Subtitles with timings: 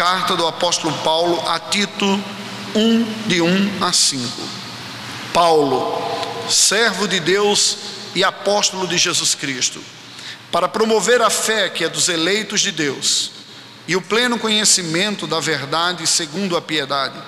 [0.00, 2.06] Carta do apóstolo Paulo a Tito
[2.74, 4.26] 1, de 1 a 5.
[5.30, 6.02] Paulo,
[6.48, 7.76] servo de Deus
[8.14, 9.78] e apóstolo de Jesus Cristo,
[10.50, 13.30] para promover a fé que é dos eleitos de Deus
[13.86, 17.20] e o pleno conhecimento da verdade segundo a piedade,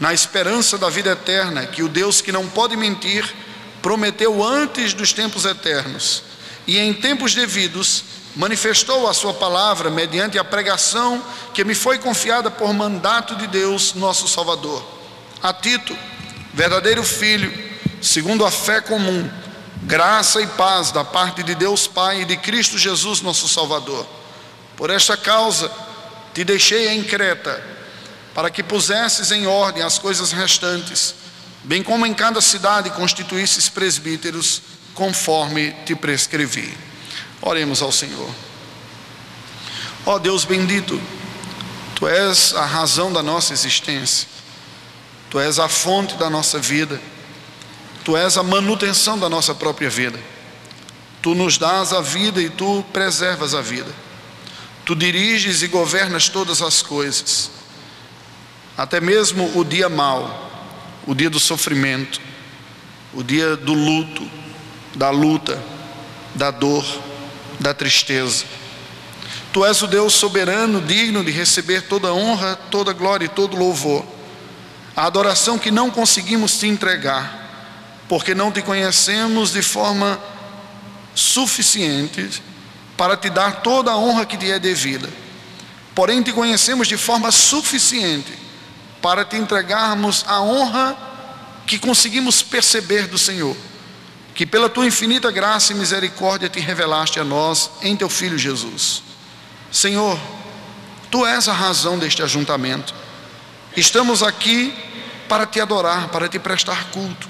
[0.00, 3.34] na esperança da vida eterna que o Deus que não pode mentir
[3.82, 6.22] prometeu antes dos tempos eternos
[6.66, 8.02] e em tempos devidos
[8.34, 13.94] manifestou a sua palavra mediante a pregação que me foi confiada por mandato de Deus,
[13.94, 14.82] nosso Salvador.
[15.42, 15.96] A Tito,
[16.54, 17.52] verdadeiro filho,
[18.00, 19.28] segundo a fé comum,
[19.82, 24.06] graça e paz da parte de Deus Pai e de Cristo Jesus, nosso Salvador.
[24.76, 25.70] Por esta causa
[26.32, 27.62] te deixei em Creta,
[28.34, 31.14] para que pusesses em ordem as coisas restantes,
[31.64, 34.62] bem como em cada cidade constituísses presbíteros,
[34.94, 36.91] conforme te prescrevi.
[37.42, 38.30] Oremos ao Senhor.
[40.06, 41.00] Ó Deus bendito,
[41.96, 44.28] Tu és a razão da nossa existência,
[45.28, 47.00] Tu és a fonte da nossa vida,
[48.04, 50.18] Tu és a manutenção da nossa própria vida.
[51.20, 53.92] Tu nos dás a vida e Tu preservas a vida.
[54.84, 57.50] Tu diriges e governas todas as coisas,
[58.76, 60.50] até mesmo o dia mau,
[61.06, 62.20] o dia do sofrimento,
[63.14, 64.28] o dia do luto,
[64.94, 65.62] da luta,
[66.34, 66.84] da dor
[67.60, 68.44] da tristeza.
[69.52, 74.04] Tu és o Deus soberano, digno de receber toda honra, toda glória e todo louvor.
[74.96, 80.18] A adoração que não conseguimos te entregar, porque não te conhecemos de forma
[81.14, 82.42] suficiente
[82.96, 85.08] para te dar toda a honra que te é devida.
[85.94, 88.32] Porém, te conhecemos de forma suficiente
[89.02, 90.96] para te entregarmos a honra
[91.66, 93.56] que conseguimos perceber do Senhor
[94.34, 99.02] que pela tua infinita graça e misericórdia te revelaste a nós em teu Filho Jesus.
[99.70, 100.18] Senhor,
[101.10, 102.94] tu és a razão deste ajuntamento.
[103.76, 104.74] Estamos aqui
[105.28, 107.28] para te adorar, para te prestar culto.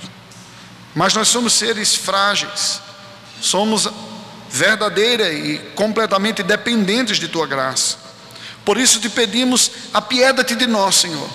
[0.95, 2.81] Mas nós somos seres frágeis,
[3.41, 3.89] somos
[4.51, 7.97] verdadeira e completamente dependentes de tua graça.
[8.65, 11.29] Por isso te pedimos, apieda-te de nós, Senhor.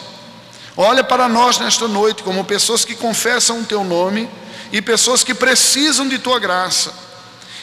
[0.78, 4.30] Olha para nós nesta noite como pessoas que confessam o teu nome
[4.72, 6.94] e pessoas que precisam de tua graça.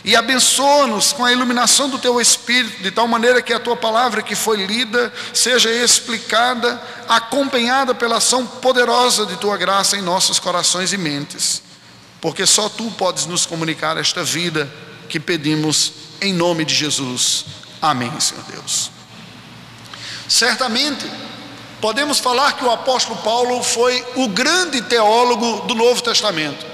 [0.05, 4.23] E abençoa-nos com a iluminação do teu Espírito, de tal maneira que a tua palavra
[4.23, 10.93] que foi lida seja explicada, acompanhada pela ação poderosa de tua graça em nossos corações
[10.93, 11.63] e mentes.
[12.21, 14.71] Porque só tu podes nos comunicar esta vida
[15.09, 17.47] que pedimos em nome de Jesus.
[17.81, 18.91] Amém, Senhor Deus.
[20.29, 21.11] Certamente,
[21.81, 26.74] podemos falar que o apóstolo Paulo foi o grande teólogo do Novo Testamento.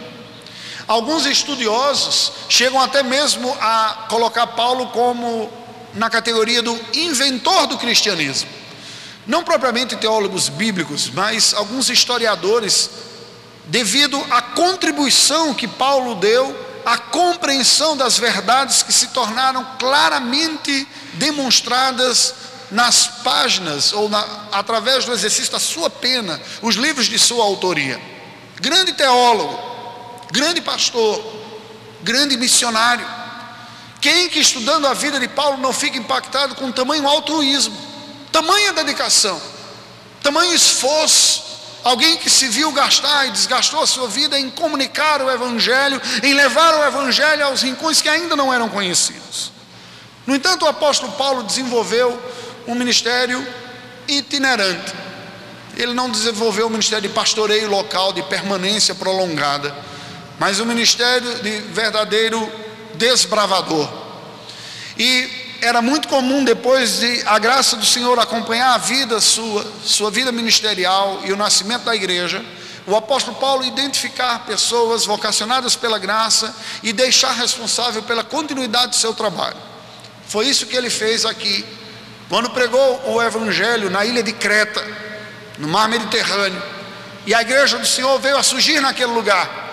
[0.90, 5.48] Alguns estudiosos chegam até mesmo a colocar Paulo como
[5.94, 8.50] na categoria do inventor do cristianismo.
[9.24, 12.90] Não propriamente teólogos bíblicos, mas alguns historiadores,
[13.66, 22.34] devido à contribuição que Paulo deu à compreensão das verdades que se tornaram claramente demonstradas
[22.68, 28.00] nas páginas ou na, através do exercício da sua pena, os livros de sua autoria.
[28.60, 29.69] Grande teólogo,
[30.30, 31.22] grande pastor,
[32.02, 33.06] grande missionário.
[34.00, 37.76] Quem que estudando a vida de Paulo não fica impactado com tamanho altruísmo,
[38.32, 39.40] tamanha dedicação,
[40.22, 41.44] tamanho esforço,
[41.84, 46.32] alguém que se viu gastar e desgastou a sua vida em comunicar o Evangelho, em
[46.32, 49.52] levar o Evangelho aos rincões que ainda não eram conhecidos.
[50.26, 52.18] No entanto, o apóstolo Paulo desenvolveu
[52.66, 53.46] um ministério
[54.08, 54.94] itinerante.
[55.76, 59.89] Ele não desenvolveu um ministério de pastoreio local, de permanência prolongada
[60.40, 62.50] mas um ministério de verdadeiro
[62.94, 63.86] desbravador.
[64.98, 65.28] E
[65.60, 70.32] era muito comum depois de a graça do Senhor acompanhar a vida sua, sua vida
[70.32, 72.42] ministerial e o nascimento da igreja,
[72.86, 79.12] o apóstolo Paulo identificar pessoas vocacionadas pela graça e deixar responsável pela continuidade do seu
[79.12, 79.58] trabalho.
[80.26, 81.66] Foi isso que ele fez aqui,
[82.30, 84.82] quando pregou o evangelho na ilha de Creta,
[85.58, 86.62] no mar Mediterrâneo,
[87.26, 89.68] e a igreja do Senhor veio a surgir naquele lugar.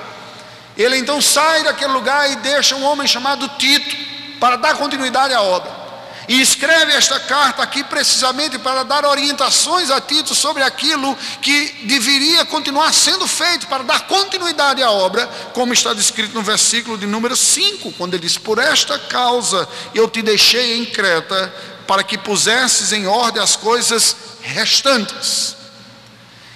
[0.77, 3.95] Ele então sai daquele lugar e deixa um homem chamado Tito
[4.39, 5.87] para dar continuidade à obra.
[6.27, 12.43] E escreve esta carta aqui precisamente para dar orientações a Tito sobre aquilo que deveria
[12.45, 17.35] continuar sendo feito para dar continuidade à obra, como está descrito no versículo de número
[17.35, 21.53] 5, quando ele diz: Por esta causa eu te deixei em Creta,
[21.87, 25.55] para que pusesses em ordem as coisas restantes.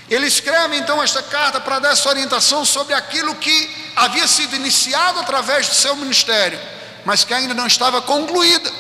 [0.10, 5.20] Ele escreve então esta carta para dar essa orientação sobre aquilo que havia sido iniciado
[5.20, 6.60] através do seu ministério,
[7.06, 8.72] mas que ainda não estava concluída.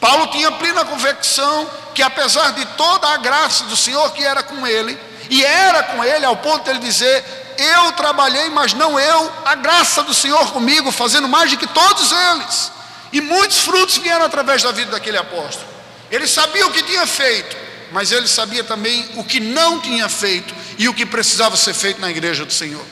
[0.00, 4.66] Paulo tinha plena convicção que apesar de toda a graça do Senhor que era com
[4.66, 4.98] ele,
[5.30, 7.24] e era com ele ao ponto de ele dizer:
[7.58, 12.12] Eu trabalhei, mas não eu, a graça do Senhor comigo, fazendo mais do que todos
[12.12, 12.72] eles.
[13.12, 15.66] E muitos frutos vieram através da vida daquele apóstolo.
[16.10, 17.56] Ele sabia o que tinha feito,
[17.90, 22.00] mas ele sabia também o que não tinha feito e o que precisava ser feito
[22.00, 22.84] na igreja do Senhor.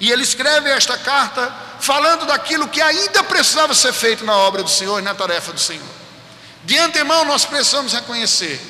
[0.00, 4.70] E ele escreve esta carta falando daquilo que ainda precisava ser feito na obra do
[4.70, 5.88] Senhor e na tarefa do Senhor.
[6.64, 8.60] De antemão, nós precisamos reconhecer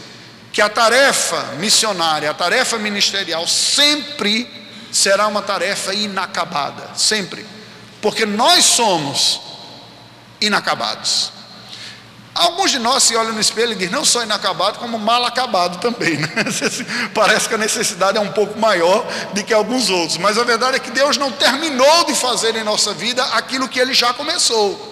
[0.52, 4.48] que a tarefa missionária, a tarefa ministerial, sempre
[4.90, 7.46] será uma tarefa inacabada, sempre,
[8.00, 9.40] porque nós somos
[10.40, 11.32] inacabados.
[12.34, 15.78] Alguns de nós se olham no espelho e dizem, não só inacabado, como mal acabado
[15.80, 16.16] também.
[16.16, 16.28] Né?
[17.14, 20.76] Parece que a necessidade é um pouco maior do que alguns outros, mas a verdade
[20.76, 24.90] é que Deus não terminou de fazer em nossa vida aquilo que Ele já começou.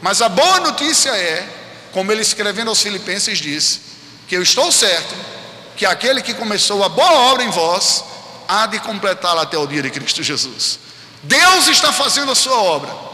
[0.00, 1.46] Mas a boa notícia é,
[1.92, 3.80] como ele escrevendo aos Filipenses disse,
[4.28, 5.14] que eu estou certo
[5.76, 8.04] que aquele que começou a boa obra em vós
[8.46, 10.78] há de completá-la até o dia de Cristo Jesus.
[11.22, 13.09] Deus está fazendo a sua obra.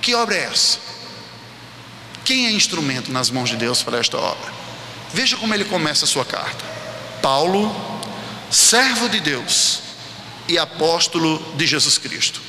[0.00, 0.78] Que obra é essa?
[2.24, 4.52] Quem é instrumento nas mãos de Deus para esta obra?
[5.12, 6.64] Veja como ele começa a sua carta.
[7.22, 7.74] Paulo,
[8.50, 9.80] servo de Deus
[10.46, 12.40] e apóstolo de Jesus Cristo.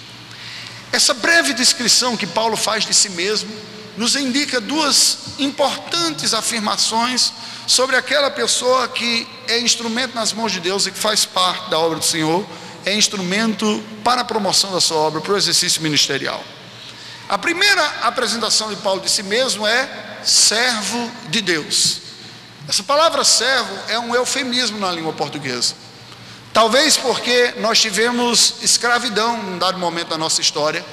[0.91, 3.49] Essa breve descrição que Paulo faz de si mesmo
[3.95, 7.33] nos indica duas importantes afirmações
[7.67, 11.77] sobre aquela pessoa que é instrumento nas mãos de Deus e que faz parte da
[11.77, 12.45] obra do Senhor,
[12.85, 16.43] é instrumento para a promoção da sua obra, para o exercício ministerial.
[17.29, 19.87] A primeira apresentação de Paulo de si mesmo é
[20.23, 21.99] servo de Deus.
[22.67, 25.75] Essa palavra servo é um eufemismo na língua portuguesa.
[26.51, 30.83] Talvez porque nós tivemos escravidão em um dado momento da nossa história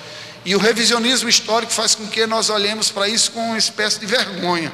[0.45, 4.05] e o revisionismo histórico faz com que nós olhemos para isso com uma espécie de
[4.05, 4.71] vergonha.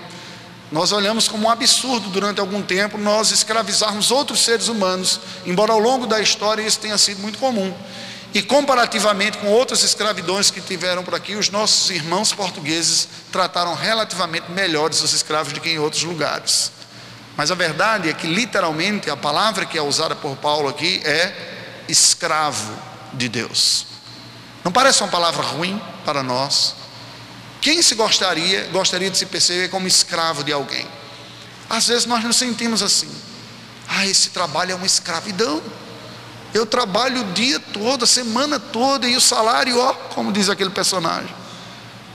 [0.72, 5.78] Nós olhamos como um absurdo durante algum tempo nós escravizarmos outros seres humanos, embora ao
[5.78, 7.72] longo da história isso tenha sido muito comum.
[8.34, 14.50] E comparativamente com outras escravidões que tiveram por aqui, os nossos irmãos portugueses trataram relativamente
[14.50, 16.72] melhores os escravos do que em outros lugares.
[17.36, 21.84] Mas a verdade é que, literalmente, a palavra que é usada por Paulo aqui é
[21.88, 22.72] escravo
[23.12, 23.86] de Deus.
[24.64, 26.74] Não parece uma palavra ruim para nós?
[27.60, 30.86] Quem se gostaria, gostaria de se perceber como escravo de alguém?
[31.68, 33.10] Às vezes nós nos sentimos assim.
[33.88, 35.62] Ah, esse trabalho é uma escravidão.
[36.54, 40.70] Eu trabalho o dia todo, a semana toda, e o salário, ó, como diz aquele
[40.70, 41.34] personagem.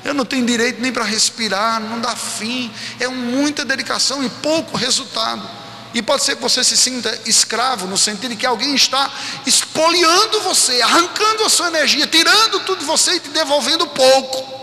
[0.05, 2.71] Eu não tenho direito nem para respirar, não dá fim.
[2.99, 5.47] É muita dedicação e pouco resultado.
[5.93, 9.11] E pode ser que você se sinta escravo, no sentido de que alguém está
[9.45, 14.57] espoliando você, arrancando a sua energia, tirando tudo de você e te devolvendo pouco.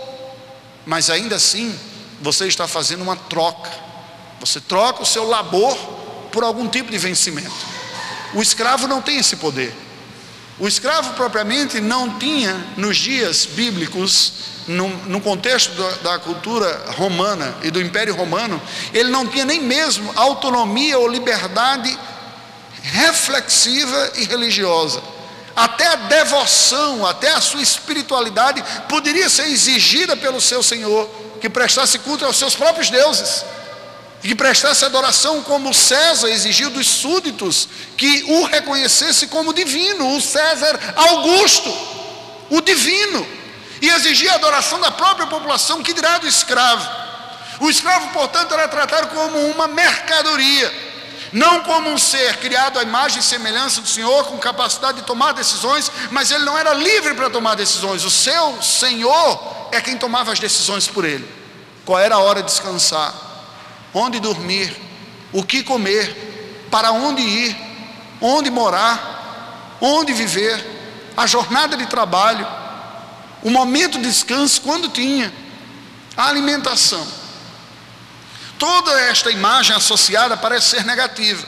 [0.85, 1.77] Mas ainda assim,
[2.21, 3.69] você está fazendo uma troca.
[4.39, 5.75] Você troca o seu labor
[6.31, 7.74] por algum tipo de vencimento.
[8.35, 9.73] O escravo não tem esse poder.
[10.59, 14.33] O escravo propriamente não tinha, nos dias bíblicos,
[14.67, 18.61] no, no contexto da, da, cultura romana e do Império Romano,
[18.93, 21.97] ele não tinha nem mesmo autonomia ou liberdade
[22.81, 25.01] reflexiva e religiosa.
[25.55, 31.99] Até a devoção, até a sua espiritualidade poderia ser exigida pelo seu Senhor, que prestasse
[31.99, 33.45] culto aos seus próprios deuses,
[34.25, 40.19] e que prestasse adoração como César exigiu dos súditos, que o reconhecesse como divino, o
[40.19, 41.71] César Augusto,
[42.49, 43.23] o divino
[43.79, 46.89] e exigia adoração da própria população, que dirá do escravo.
[47.59, 50.73] O escravo, portanto, era tratado como uma mercadoria,
[51.31, 55.33] não como um ser criado à imagem e semelhança do Senhor, com capacidade de tomar
[55.33, 58.03] decisões, mas ele não era livre para tomar decisões.
[58.03, 61.29] O seu Senhor é quem tomava as decisões por ele.
[61.85, 63.34] Qual era a hora de descansar,
[63.95, 64.79] onde dormir,
[65.33, 67.57] o que comer, para onde ir,
[68.21, 70.63] onde morar, onde viver,
[71.17, 72.45] a jornada de trabalho
[73.45, 75.31] o momento de descanso, quando tinha,
[76.17, 77.05] a alimentação.
[78.57, 81.45] Toda esta imagem associada parece ser negativa.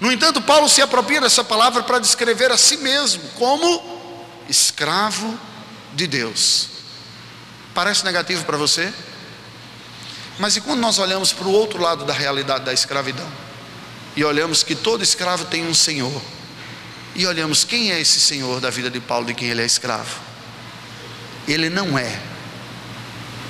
[0.00, 5.38] No entanto, Paulo se apropria dessa palavra para descrever a si mesmo como escravo
[5.92, 6.66] de Deus.
[7.72, 8.92] Parece negativo para você?
[10.40, 13.30] Mas e quando nós olhamos para o outro lado da realidade da escravidão?
[14.16, 16.20] E olhamos que todo escravo tem um senhor.
[17.14, 20.30] E olhamos quem é esse senhor da vida de Paulo de quem ele é escravo?
[21.46, 22.20] ele não é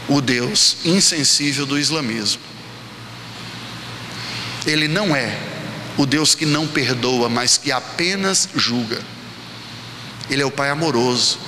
[0.08, 2.40] o Deus insensível do islamismo.
[4.66, 5.38] Ele não é
[5.96, 9.00] o Deus que não perdoa, mas que apenas julga.
[10.28, 11.38] Ele é o Pai amoroso,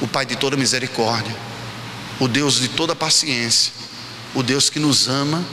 [0.00, 1.34] o Pai de toda misericórdia,
[2.20, 3.72] o Deus de toda paciência,
[4.34, 5.44] o Deus que nos ama,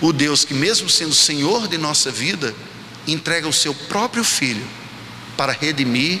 [0.00, 2.54] o Deus que, mesmo sendo Senhor de nossa vida,
[3.06, 4.66] entrega o seu próprio Filho
[5.36, 6.20] para redimir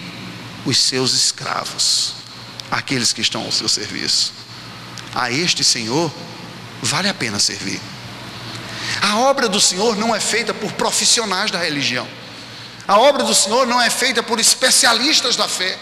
[0.64, 2.14] os seus escravos,
[2.70, 4.32] aqueles que estão ao seu serviço.
[5.14, 6.12] A este Senhor
[6.82, 7.80] vale a pena servir.
[9.00, 12.06] A obra do Senhor não é feita por profissionais da religião.
[12.86, 15.76] A obra do Senhor não é feita por especialistas da fé.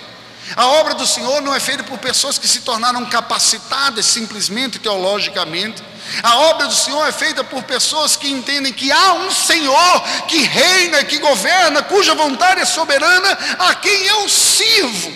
[0.56, 5.82] A obra do Senhor não é feita por pessoas que se tornaram capacitadas simplesmente teologicamente.
[6.22, 10.38] A obra do Senhor é feita por pessoas que entendem que há um Senhor que
[10.38, 15.12] reina, que governa, cuja vontade é soberana, a quem eu sirvo.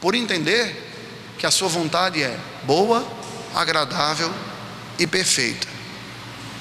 [0.00, 0.90] Por entender
[1.38, 3.06] que a sua vontade é boa,
[3.54, 4.32] agradável
[4.98, 5.66] e perfeita.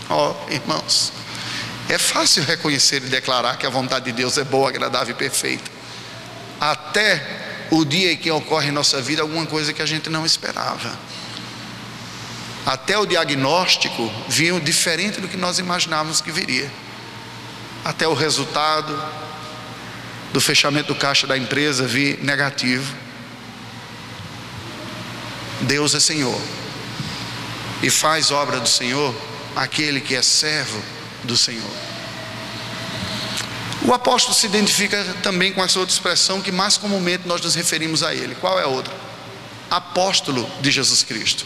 [0.10, 1.12] Ó, oh, irmãos,
[1.90, 5.70] é fácil reconhecer e declarar que a vontade de Deus é boa, agradável e perfeita.
[6.60, 10.26] Até o dia em que ocorre em nossa vida alguma coisa que a gente não
[10.26, 10.98] esperava.
[12.66, 16.72] Até o diagnóstico vinha diferente do que nós imaginávamos que viria.
[17.84, 18.98] Até o resultado
[20.32, 22.96] do fechamento do caixa da empresa vir negativo.
[25.62, 26.40] Deus é Senhor
[27.84, 29.14] e faz obra do Senhor
[29.56, 30.82] aquele que é servo
[31.24, 31.72] do Senhor.
[33.84, 38.04] O apóstolo se identifica também com essa outra expressão que mais comumente nós nos referimos
[38.04, 38.36] a ele.
[38.36, 38.94] Qual é a outra?
[39.70, 41.46] Apóstolo de Jesus Cristo.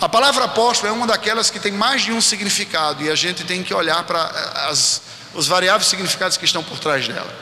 [0.00, 3.44] A palavra apóstolo é uma daquelas que tem mais de um significado e a gente
[3.44, 4.22] tem que olhar para
[4.70, 5.02] as,
[5.34, 7.32] os variáveis significados que estão por trás dela.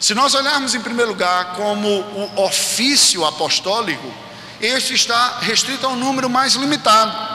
[0.00, 4.12] Se nós olharmos em primeiro lugar como o ofício apostólico,
[4.60, 7.33] este está restrito a um número mais limitado.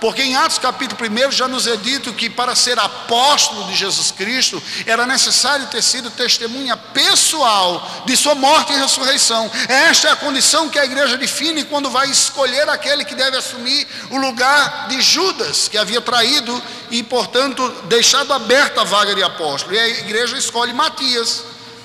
[0.00, 4.10] Porque em Atos capítulo 1 já nos é dito que para ser apóstolo de Jesus
[4.10, 9.50] Cristo era necessário ter sido testemunha pessoal de sua morte e ressurreição.
[9.68, 13.86] Esta é a condição que a igreja define quando vai escolher aquele que deve assumir
[14.10, 19.74] o lugar de Judas, que havia traído e, portanto, deixado aberta a vaga de apóstolo.
[19.74, 21.44] E a igreja escolhe Matias,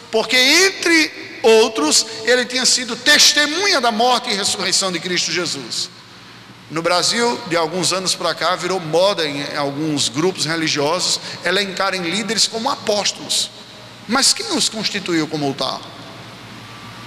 [0.10, 5.95] porque entre outros ele tinha sido testemunha da morte e ressurreição de Cristo Jesus.
[6.76, 12.48] No Brasil, de alguns anos para cá, virou moda em alguns grupos religiosos elencarem líderes
[12.48, 13.50] como apóstolos.
[14.10, 15.80] Mas quem os constituiu como tal?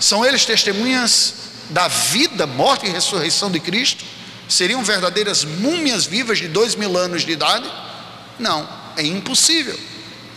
[0.00, 1.34] São eles testemunhas
[1.68, 4.06] da vida, morte e ressurreição de Cristo?
[4.48, 7.70] Seriam verdadeiras múmias vivas de dois mil anos de idade?
[8.38, 9.78] Não, é impossível.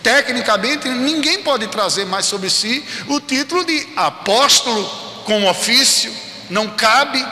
[0.04, 4.84] Tecnicamente, ninguém pode trazer mais sobre si o título de apóstolo
[5.24, 6.14] com ofício,
[6.50, 7.26] não cabe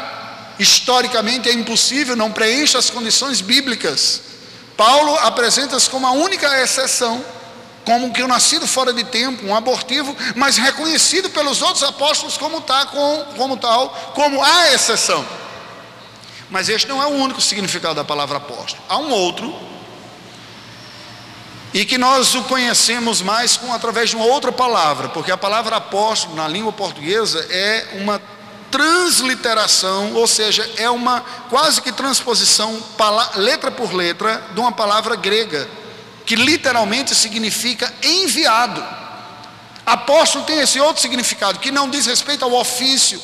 [0.60, 4.22] historicamente é impossível, não preenche as condições bíblicas.
[4.76, 7.24] Paulo apresenta-se como a única exceção,
[7.86, 12.62] como que o nascido fora de tempo, um abortivo, mas reconhecido pelos outros apóstolos como,
[12.62, 15.26] tá, como, como tal, como a exceção.
[16.50, 18.82] Mas este não é o único significado da palavra apóstolo.
[18.90, 19.56] Há um outro,
[21.74, 25.76] e que nós o conhecemos mais com através de uma outra palavra, porque a palavra
[25.76, 28.20] apóstolo na língua portuguesa é uma
[28.72, 32.82] transliteração, ou seja, é uma quase que transposição,
[33.36, 35.70] letra por letra, de uma palavra grega,
[36.26, 38.84] que literalmente significa enviado.
[39.86, 43.22] Apóstolo tem esse outro significado, que não diz respeito ao ofício,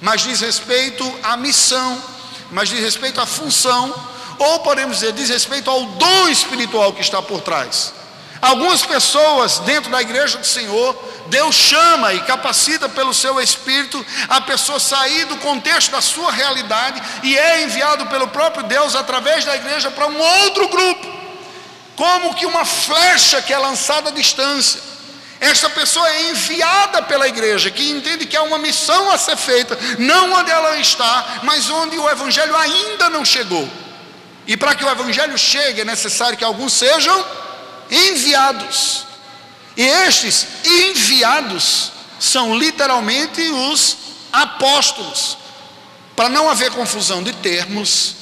[0.00, 2.02] mas diz respeito à missão,
[2.50, 3.94] mas diz respeito à função,
[4.38, 7.92] ou podemos dizer, diz respeito ao dom espiritual que está por trás.
[8.40, 14.40] Algumas pessoas dentro da igreja do Senhor, Deus chama e capacita pelo seu espírito a
[14.40, 19.56] pessoa sair do contexto da sua realidade e é enviado pelo próprio Deus através da
[19.56, 21.06] igreja para um outro grupo,
[21.96, 24.80] como que uma flecha que é lançada à distância.
[25.40, 29.78] Esta pessoa é enviada pela igreja, que entende que há uma missão a ser feita,
[29.98, 33.68] não onde ela está, mas onde o evangelho ainda não chegou.
[34.46, 37.24] E para que o evangelho chegue, é necessário que alguns sejam
[37.90, 39.06] enviados.
[39.76, 43.96] E estes enviados são literalmente os
[44.32, 45.38] apóstolos.
[46.16, 48.16] Para não haver confusão de termos,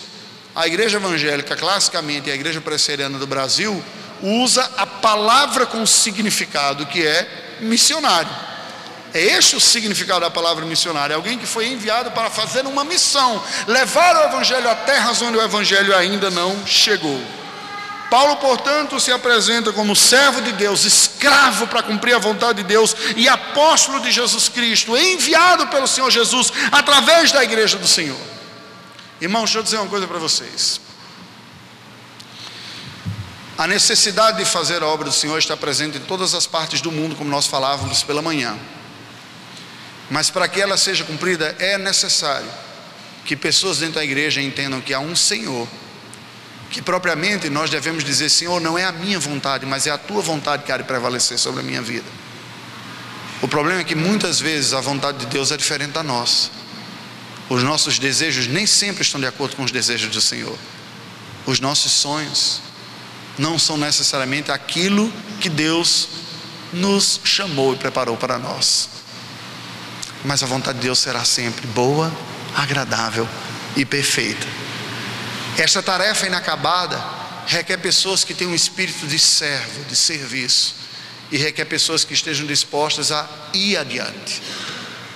[0.54, 3.82] a igreja evangélica, classicamente, a igreja presbiteriana do Brasil,
[4.22, 8.30] usa a palavra com significado que é missionário.
[9.14, 12.84] É este o significado da palavra missionário, é alguém que foi enviado para fazer uma
[12.84, 17.18] missão, levar o evangelho a terras onde o evangelho ainda não chegou.
[18.10, 22.94] Paulo, portanto, se apresenta como servo de Deus, escravo para cumprir a vontade de Deus
[23.16, 28.20] e apóstolo de Jesus Cristo, enviado pelo Senhor Jesus através da igreja do Senhor.
[29.20, 30.80] Irmão, deixa eu dizer uma coisa para vocês.
[33.58, 36.92] A necessidade de fazer a obra do Senhor está presente em todas as partes do
[36.92, 38.56] mundo, como nós falávamos pela manhã.
[40.10, 42.48] Mas para que ela seja cumprida é necessário
[43.24, 45.66] que pessoas dentro da igreja entendam que há um Senhor,
[46.70, 50.20] que propriamente nós devemos dizer: Senhor, não é a minha vontade, mas é a tua
[50.20, 52.06] vontade que há de prevalecer sobre a minha vida.
[53.42, 56.50] O problema é que muitas vezes a vontade de Deus é diferente da nossa.
[57.48, 60.58] Os nossos desejos nem sempre estão de acordo com os desejos do Senhor.
[61.44, 62.60] Os nossos sonhos
[63.38, 66.08] não são necessariamente aquilo que Deus
[66.72, 68.88] nos chamou e preparou para nós.
[70.24, 72.12] Mas a vontade de Deus será sempre boa,
[72.56, 73.28] agradável
[73.76, 74.65] e perfeita.
[75.58, 77.02] Esta tarefa inacabada
[77.46, 80.74] requer pessoas que tenham um espírito de servo, de serviço,
[81.30, 84.42] e requer pessoas que estejam dispostas a ir adiante,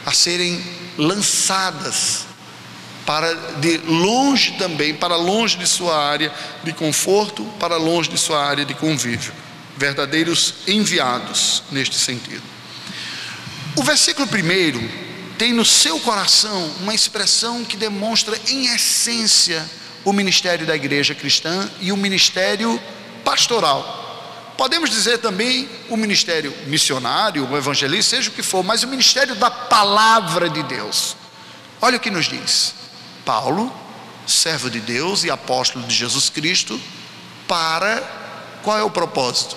[0.07, 0.63] a serem
[0.97, 2.27] lançadas
[3.07, 6.33] para de longe também, para longe de sua área
[6.63, 9.33] de conforto, para longe de sua área de convívio.
[9.77, 12.43] Verdadeiros enviados neste sentido.
[13.77, 14.81] O versículo primeiro
[15.39, 19.69] tem no seu coração uma expressão que demonstra em essência
[20.05, 22.81] o ministério da igreja cristã e o ministério
[23.25, 24.01] pastoral.
[24.57, 29.35] Podemos dizer também o ministério missionário, o evangelista, seja o que for, mas o ministério
[29.35, 31.17] da palavra de Deus.
[31.81, 32.75] Olha o que nos diz.
[33.25, 33.73] Paulo,
[34.27, 36.81] servo de Deus e apóstolo de Jesus Cristo,
[37.49, 38.03] para
[38.63, 39.57] qual é o propósito?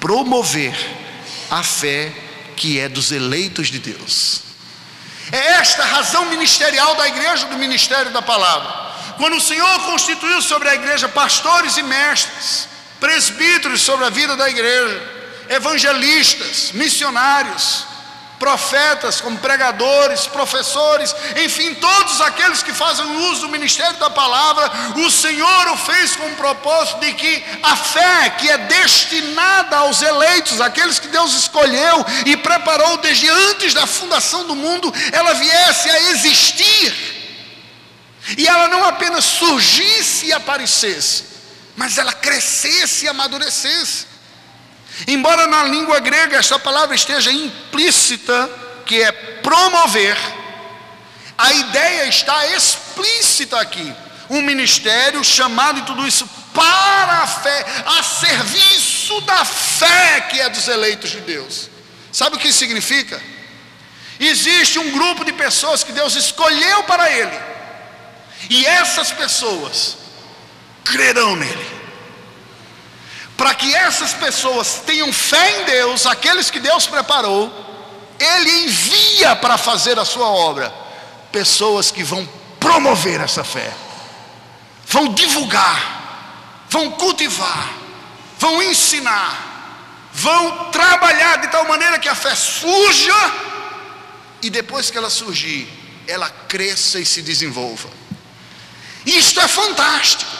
[0.00, 0.76] Promover
[1.50, 2.12] a fé
[2.56, 4.42] que é dos eleitos de Deus.
[5.30, 8.83] É esta a razão ministerial da igreja, do ministério da palavra.
[9.16, 12.68] Quando o Senhor constituiu sobre a igreja pastores e mestres,
[13.00, 15.02] presbíteros sobre a vida da igreja,
[15.48, 17.84] evangelistas, missionários,
[18.38, 25.10] profetas, como pregadores, professores, enfim, todos aqueles que fazem uso do ministério da palavra, o
[25.10, 30.60] Senhor o fez com o propósito de que a fé que é destinada aos eleitos,
[30.60, 36.00] aqueles que Deus escolheu e preparou desde antes da fundação do mundo, ela viesse a
[36.10, 37.23] existir.
[38.38, 41.24] E ela não apenas surgisse e aparecesse,
[41.76, 44.06] mas ela crescesse e amadurecesse.
[45.06, 48.50] Embora na língua grega essa palavra esteja implícita,
[48.86, 50.16] que é promover,
[51.36, 53.94] a ideia está explícita aqui.
[54.30, 60.48] Um ministério chamado e tudo isso para a fé, a serviço da fé que é
[60.48, 61.68] dos eleitos de Deus.
[62.12, 63.20] Sabe o que isso significa?
[64.18, 67.36] Existe um grupo de pessoas que Deus escolheu para Ele,
[68.50, 69.96] e essas pessoas
[70.84, 71.74] crerão nele
[73.36, 77.52] para que essas pessoas tenham fé em Deus, aqueles que Deus preparou,
[78.18, 80.72] Ele envia para fazer a sua obra
[81.32, 82.28] pessoas que vão
[82.60, 83.72] promover essa fé,
[84.86, 87.70] vão divulgar, vão cultivar,
[88.38, 93.32] vão ensinar, vão trabalhar de tal maneira que a fé surja
[94.42, 95.68] e depois que ela surgir,
[96.06, 97.88] ela cresça e se desenvolva.
[99.06, 100.30] Isto é fantástico.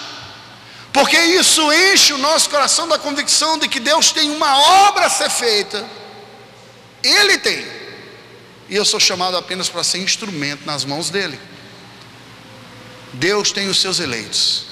[0.95, 5.11] Porque isso enche o nosso coração da convicção de que Deus tem uma obra a
[5.11, 5.85] ser feita,
[7.03, 7.67] Ele tem,
[8.69, 11.37] e eu sou chamado apenas para ser instrumento nas mãos dEle.
[13.13, 14.67] Deus tem os seus eleitos,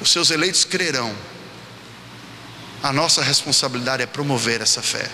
[0.00, 1.14] os seus eleitos crerão,
[2.82, 5.10] a nossa responsabilidade é promover essa fé,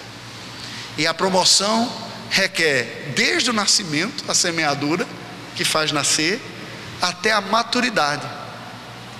[0.96, 1.92] e a promoção
[2.30, 5.04] requer desde o nascimento, a semeadura,
[5.56, 6.40] que faz nascer,
[7.00, 8.26] até a maturidade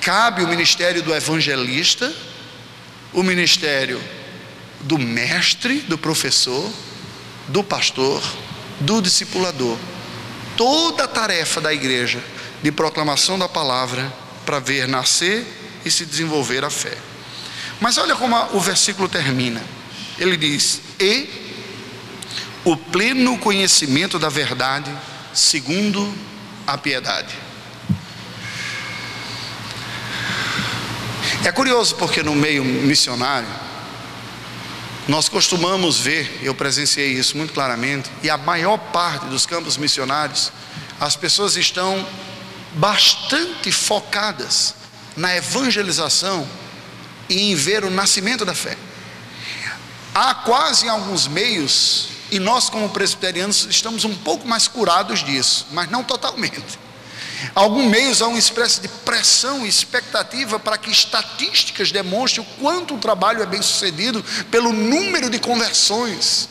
[0.00, 2.12] cabe o ministério do evangelista,
[3.12, 4.00] o ministério
[4.80, 6.70] do mestre, do professor,
[7.48, 8.22] do pastor,
[8.80, 9.76] do discipulador.
[10.56, 12.22] Toda a tarefa da igreja
[12.62, 14.12] de proclamação da palavra
[14.44, 15.44] para ver nascer
[15.84, 16.96] e se desenvolver a fé.
[17.80, 19.62] Mas olha como o versículo termina.
[20.18, 21.28] Ele diz: "E
[22.64, 24.90] o pleno conhecimento da verdade,
[25.34, 26.14] segundo
[26.66, 27.45] a piedade."
[31.46, 33.46] É curioso porque no meio missionário,
[35.06, 40.50] nós costumamos ver, eu presenciei isso muito claramente, e a maior parte dos campos missionários,
[40.98, 42.04] as pessoas estão
[42.72, 44.74] bastante focadas
[45.16, 46.44] na evangelização
[47.28, 48.76] e em ver o nascimento da fé.
[50.12, 55.88] Há quase alguns meios, e nós, como presbiterianos, estamos um pouco mais curados disso, mas
[55.88, 56.85] não totalmente.
[57.54, 62.94] Alguns meios há uma espécie de pressão e expectativa para que estatísticas demonstrem o quanto
[62.94, 66.48] o trabalho é bem sucedido pelo número de conversões.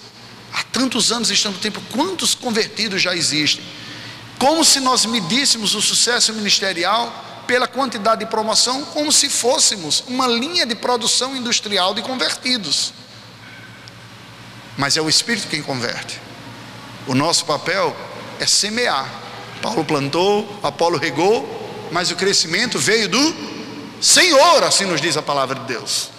[0.53, 3.63] Há tantos anos estando no tempo, quantos convertidos já existem?
[4.39, 10.27] Como se nós medíssemos o sucesso ministerial pela quantidade de promoção, como se fôssemos uma
[10.27, 12.93] linha de produção industrial de convertidos.
[14.77, 16.19] Mas é o Espírito quem converte.
[17.07, 17.95] O nosso papel
[18.39, 19.24] é semear
[19.65, 23.35] Paulo plantou, Apolo regou, mas o crescimento veio do
[23.99, 26.11] Senhor, assim nos diz a palavra de Deus.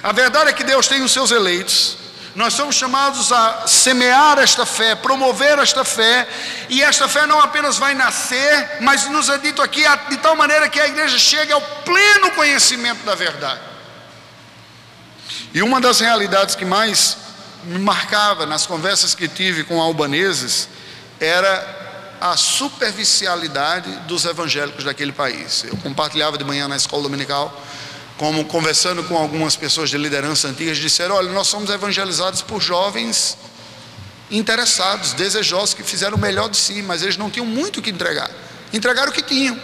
[0.00, 1.96] A verdade é que Deus tem os seus eleitos,
[2.36, 6.28] nós somos chamados a semear esta fé, promover esta fé,
[6.68, 10.68] e esta fé não apenas vai nascer, mas nos é dito aqui de tal maneira
[10.68, 13.60] que a igreja chegue ao pleno conhecimento da verdade.
[15.52, 17.16] E uma das realidades que mais
[17.64, 20.68] me marcava nas conversas que tive com albaneses
[21.18, 21.83] era
[22.20, 25.64] a superficialidade dos evangélicos daquele país.
[25.64, 27.62] Eu compartilhava de manhã na escola dominical
[28.16, 33.36] como conversando com algumas pessoas de liderança antigas, disseram: olha, nós somos evangelizados por jovens
[34.30, 37.90] interessados, desejosos, que fizeram o melhor de si, mas eles não tinham muito o que
[37.90, 38.30] entregar.
[38.72, 39.58] Entregaram o que tinham.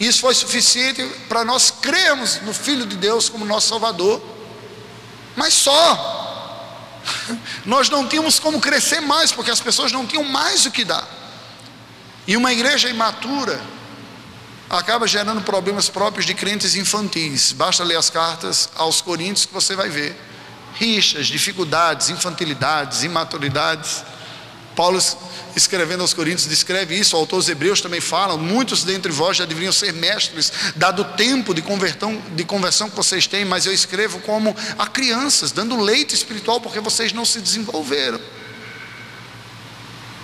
[0.00, 4.22] Isso foi suficiente para nós crermos no Filho de Deus como nosso Salvador.
[5.36, 6.20] Mas só.
[7.64, 11.06] Nós não tínhamos como crescer mais, porque as pessoas não tinham mais o que dar.
[12.26, 13.60] E uma igreja imatura,
[14.78, 17.52] acaba gerando problemas próprios de crentes infantis.
[17.52, 20.16] Basta ler as cartas aos Coríntios que você vai ver.
[20.74, 24.02] Rixas, dificuldades, infantilidades, imaturidades.
[24.74, 24.98] Paulo,
[25.54, 28.38] escrevendo aos Coríntios, descreve isso, autores hebreus também falam.
[28.38, 32.96] Muitos dentre vós já deveriam ser mestres, dado o tempo de conversão, de conversão que
[32.96, 37.40] vocês têm, mas eu escrevo como a crianças, dando leite espiritual, porque vocês não se
[37.40, 38.18] desenvolveram.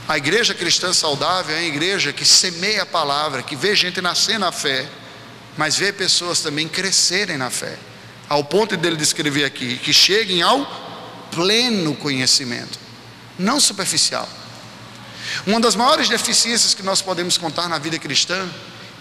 [0.08, 4.38] A igreja cristã saudável é a igreja que semeia a palavra, que vê gente nascer
[4.38, 4.88] na fé,
[5.54, 7.76] mas vê pessoas também crescerem na fé,
[8.26, 10.64] ao ponto dele descrever aqui, que cheguem ao
[11.30, 12.78] pleno conhecimento,
[13.38, 14.26] não superficial.
[15.46, 18.48] Uma das maiores deficiências que nós podemos contar na vida cristã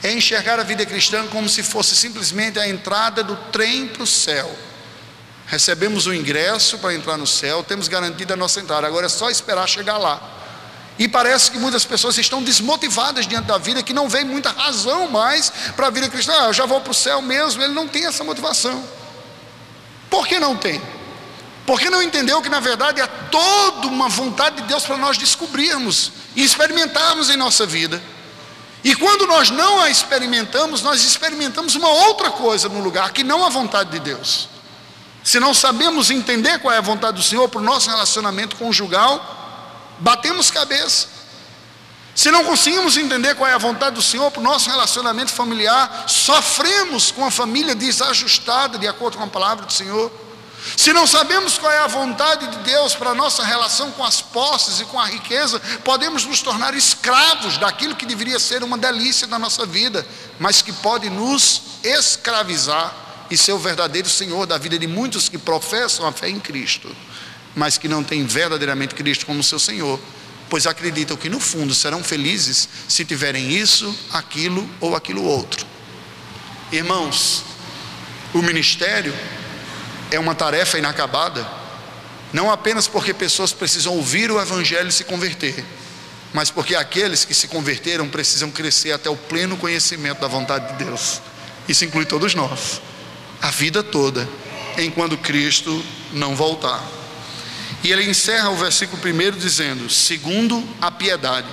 [0.04, 4.08] é enxergar a vida cristã como se fosse simplesmente a entrada do trem para o
[4.08, 4.54] céu.
[5.46, 9.30] Recebemos o ingresso para entrar no céu, temos garantida a nossa entrada, agora é só
[9.30, 10.37] esperar chegar lá.
[11.00, 15.10] E parece que muitas pessoas estão desmotivadas diante da vida, que não vem muita razão
[15.10, 16.34] mais para a vida cristã.
[16.40, 17.62] Ah, eu já vou para o céu mesmo.
[17.62, 18.84] Ele não tem essa motivação.
[20.10, 20.82] Por que não tem?
[21.68, 26.14] Porque não entendeu que na verdade é toda uma vontade de Deus para nós descobrirmos
[26.36, 28.02] e experimentarmos em nossa vida.
[28.84, 33.46] E quando nós não a experimentamos, nós experimentamos uma outra coisa no lugar que não
[33.46, 34.48] a vontade de Deus.
[35.24, 39.37] Se não sabemos entender qual é a vontade do Senhor para o nosso relacionamento conjugal,
[40.00, 41.18] batemos cabeça.
[42.18, 46.06] Se não conseguimos entender qual é a vontade do Senhor para o nosso relacionamento familiar,
[46.08, 50.12] sofremos com a família desajustada de acordo com a palavra do Senhor.
[50.76, 54.20] Se não sabemos qual é a vontade de Deus para a nossa relação com as
[54.20, 59.28] posses e com a riqueza, podemos nos tornar escravos daquilo que deveria ser uma delícia
[59.28, 60.04] da nossa vida,
[60.40, 62.96] mas que pode nos escravizar
[63.30, 66.90] e ser o verdadeiro Senhor da vida de muitos que professam a fé em Cristo
[67.58, 70.00] mas que não têm verdadeiramente Cristo como seu Senhor,
[70.48, 75.66] pois acreditam que no fundo serão felizes se tiverem isso, aquilo ou aquilo outro.
[76.72, 77.44] Irmãos,
[78.32, 79.12] o ministério
[80.12, 81.50] é uma tarefa inacabada,
[82.32, 85.66] não apenas porque pessoas precisam ouvir o Evangelho e se converter,
[86.32, 90.86] mas porque aqueles que se converteram precisam crescer até o pleno conhecimento da vontade de
[90.86, 91.22] Deus.
[91.68, 92.80] Isso inclui todos nós,
[93.42, 94.30] a vida toda,
[94.78, 96.97] enquanto Cristo não voltar.
[97.84, 101.48] E ele encerra o versículo primeiro dizendo: segundo a piedade.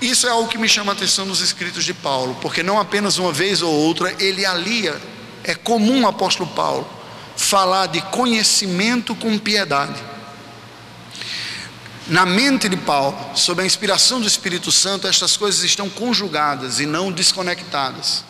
[0.00, 3.18] Isso é algo que me chama a atenção nos escritos de Paulo, porque não apenas
[3.18, 4.98] uma vez ou outra ele alia,
[5.44, 6.88] é comum o apóstolo Paulo
[7.36, 10.00] falar de conhecimento com piedade.
[12.06, 16.86] Na mente de Paulo, sob a inspiração do Espírito Santo, estas coisas estão conjugadas e
[16.86, 18.24] não desconectadas.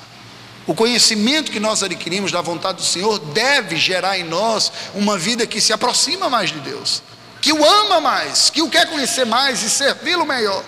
[0.71, 5.45] O conhecimento que nós adquirimos da vontade do Senhor deve gerar em nós uma vida
[5.45, 7.03] que se aproxima mais de Deus,
[7.41, 10.65] que o ama mais, que o quer conhecer mais e servi-lo melhor.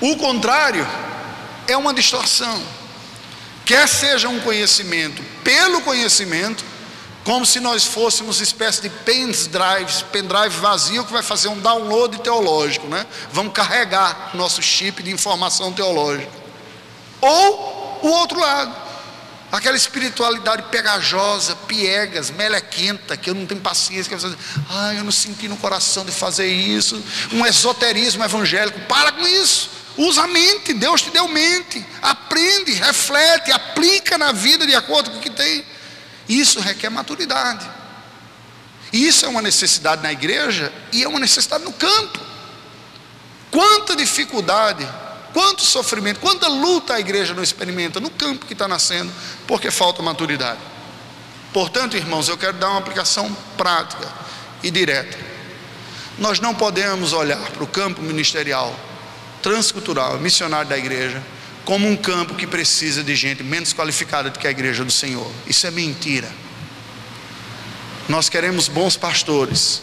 [0.00, 0.84] O contrário
[1.68, 2.60] é uma distorção.
[3.64, 6.64] Quer seja um conhecimento pelo conhecimento,
[7.22, 12.88] como se nós fôssemos espécie de pendrive, pendrive vazio que vai fazer um download teológico,
[12.88, 13.06] né?
[13.32, 16.39] Vamos carregar nosso chip de informação teológica.
[17.20, 18.74] Ou o outro lado,
[19.52, 24.34] aquela espiritualidade pegajosa, piegas, melequenta, que eu não tenho paciência, que você
[24.70, 27.02] ah, eu não senti no coração de fazer isso,
[27.32, 29.70] um esoterismo evangélico, para com isso.
[29.96, 35.18] Usa a mente, Deus te deu mente, aprende, reflete, aplica na vida de acordo com
[35.18, 35.64] o que tem.
[36.28, 37.68] Isso requer maturidade.
[38.92, 42.20] Isso é uma necessidade na igreja e é uma necessidade no campo.
[43.50, 44.88] Quanta dificuldade
[45.32, 49.12] Quanto sofrimento, quanta luta a igreja não experimenta no campo que está nascendo,
[49.46, 50.60] porque falta maturidade.
[51.52, 54.08] Portanto, irmãos, eu quero dar uma aplicação prática
[54.62, 55.18] e direta.
[56.18, 58.78] Nós não podemos olhar para o campo ministerial
[59.42, 61.22] transcultural, missionário da igreja,
[61.64, 65.30] como um campo que precisa de gente menos qualificada do que a igreja do Senhor.
[65.46, 66.30] Isso é mentira.
[68.08, 69.80] Nós queremos bons pastores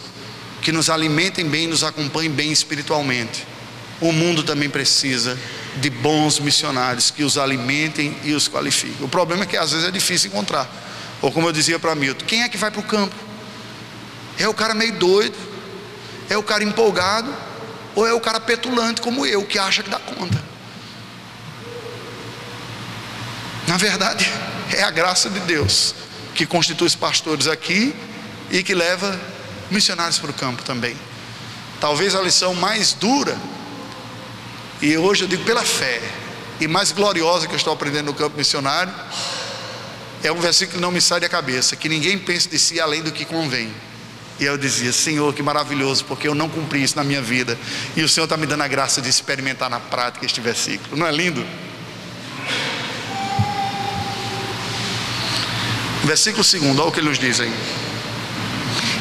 [0.61, 3.47] que nos alimentem bem, nos acompanhem bem espiritualmente.
[3.99, 5.37] O mundo também precisa
[5.77, 9.05] de bons missionários que os alimentem e os qualifiquem.
[9.05, 10.69] O problema é que às vezes é difícil encontrar.
[11.21, 13.15] Ou como eu dizia para Milton, quem é que vai para o campo?
[14.37, 15.35] É o cara meio doido,
[16.29, 17.33] é o cara empolgado,
[17.95, 20.43] ou é o cara petulante como eu, que acha que dá conta.
[23.67, 24.31] Na verdade,
[24.73, 25.95] é a graça de Deus
[26.35, 27.95] que constitui os pastores aqui
[28.51, 29.19] e que leva
[29.71, 30.95] missionários para o campo também.
[31.81, 33.35] Talvez a lição mais dura,
[34.81, 36.01] e hoje eu digo pela fé,
[36.59, 38.93] e mais gloriosa que eu estou aprendendo no campo missionário,
[40.23, 43.01] é um versículo que não me sai da cabeça: que ninguém pense de si além
[43.01, 43.71] do que convém.
[44.39, 47.57] E eu dizia, Senhor, que maravilhoso, porque eu não cumpri isso na minha vida.
[47.95, 50.95] E o Senhor está me dando a graça de experimentar na prática este versículo.
[50.95, 51.43] Não é lindo?
[56.03, 57.51] Versículo 2, olha o que ele nos diz aí.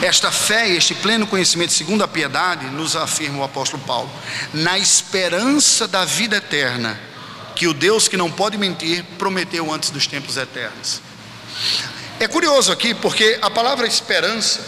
[0.02, 4.10] Esta fé este pleno conhecimento, segundo a piedade, nos afirma o apóstolo Paulo,
[4.52, 7.00] na esperança da vida eterna,
[7.54, 11.00] que o Deus que não pode mentir prometeu antes dos tempos eternos.
[12.20, 14.60] É curioso aqui, porque a palavra esperança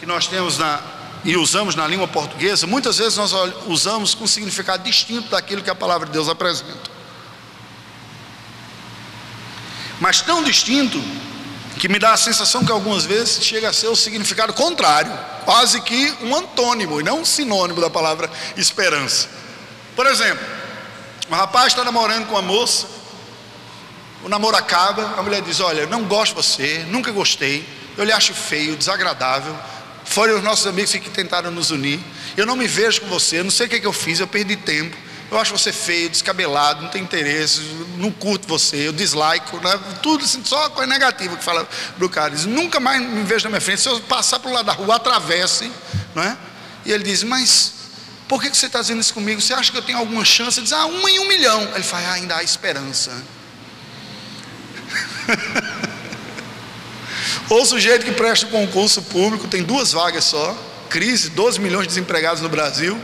[0.00, 0.80] que nós temos na,
[1.24, 3.32] e usamos na língua portuguesa, muitas vezes nós
[3.66, 6.90] usamos com significado distinto daquilo que a palavra de Deus apresenta.
[10.00, 11.02] Mas tão distinto
[11.78, 15.12] que me dá a sensação que algumas vezes chega a ser o significado contrário,
[15.44, 19.28] quase que um antônimo e não um sinônimo da palavra esperança.
[19.96, 20.44] Por exemplo,
[21.30, 22.86] um rapaz está namorando com uma moça,
[24.22, 28.12] o namoro acaba, a mulher diz: Olha, não gosto de você, nunca gostei, eu lhe
[28.12, 29.54] acho feio, desagradável,
[30.04, 32.00] foram os nossos amigos que tentaram nos unir.
[32.36, 34.26] Eu não me vejo com você, não sei o que, é que eu fiz, eu
[34.26, 34.96] perdi tempo.
[35.30, 37.60] Eu acho você feio, descabelado, não tem interesse,
[37.96, 39.80] não curto você, eu dislike, né?
[40.02, 42.30] tudo assim, só coisa negativa que fala do cara.
[42.30, 43.80] Diz, nunca mais me vejo na minha frente.
[43.80, 45.70] Se eu passar para o lado da rua, atravesse,
[46.14, 46.36] não é?
[46.84, 47.72] E ele diz, mas
[48.28, 49.40] por que você está dizendo isso comigo?
[49.40, 50.58] Você acha que eu tenho alguma chance?
[50.58, 51.62] Ele diz, ah, uma em um milhão.
[51.74, 53.10] Ele fala, ah, ainda há esperança.
[57.48, 60.56] Ou sujeito que presta concurso público, tem duas vagas só,
[60.88, 62.98] crise, 12 milhões de desempregados no Brasil,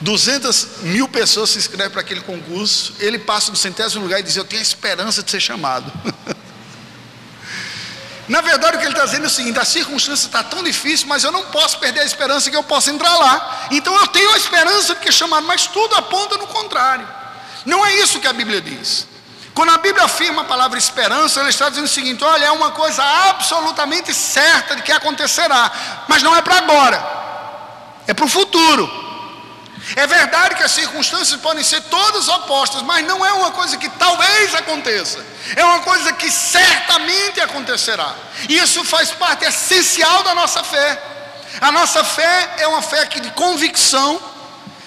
[0.00, 4.36] 200 mil pessoas se inscrevem para aquele concurso, ele passa no centésimo lugar e diz:
[4.36, 5.90] Eu tenho a esperança de ser chamado.
[8.28, 11.06] Na verdade, o que ele está dizendo é o seguinte: a circunstância está tão difícil,
[11.06, 13.68] mas eu não posso perder a esperança que eu possa entrar lá.
[13.70, 17.06] Então eu tenho a esperança de que é chamado, mas tudo aponta no contrário.
[17.64, 19.06] Não é isso que a Bíblia diz.
[19.54, 22.72] Quando a Bíblia afirma a palavra esperança, ela está dizendo o seguinte: olha, é uma
[22.72, 27.02] coisa absolutamente certa de que acontecerá, mas não é para agora,
[28.06, 29.05] é para o futuro.
[29.94, 33.88] É verdade que as circunstâncias podem ser todas opostas, mas não é uma coisa que
[33.90, 38.12] talvez aconteça, é uma coisa que certamente acontecerá.
[38.48, 41.00] E isso faz parte essencial da nossa fé.
[41.60, 44.20] A nossa fé é uma fé de convicção,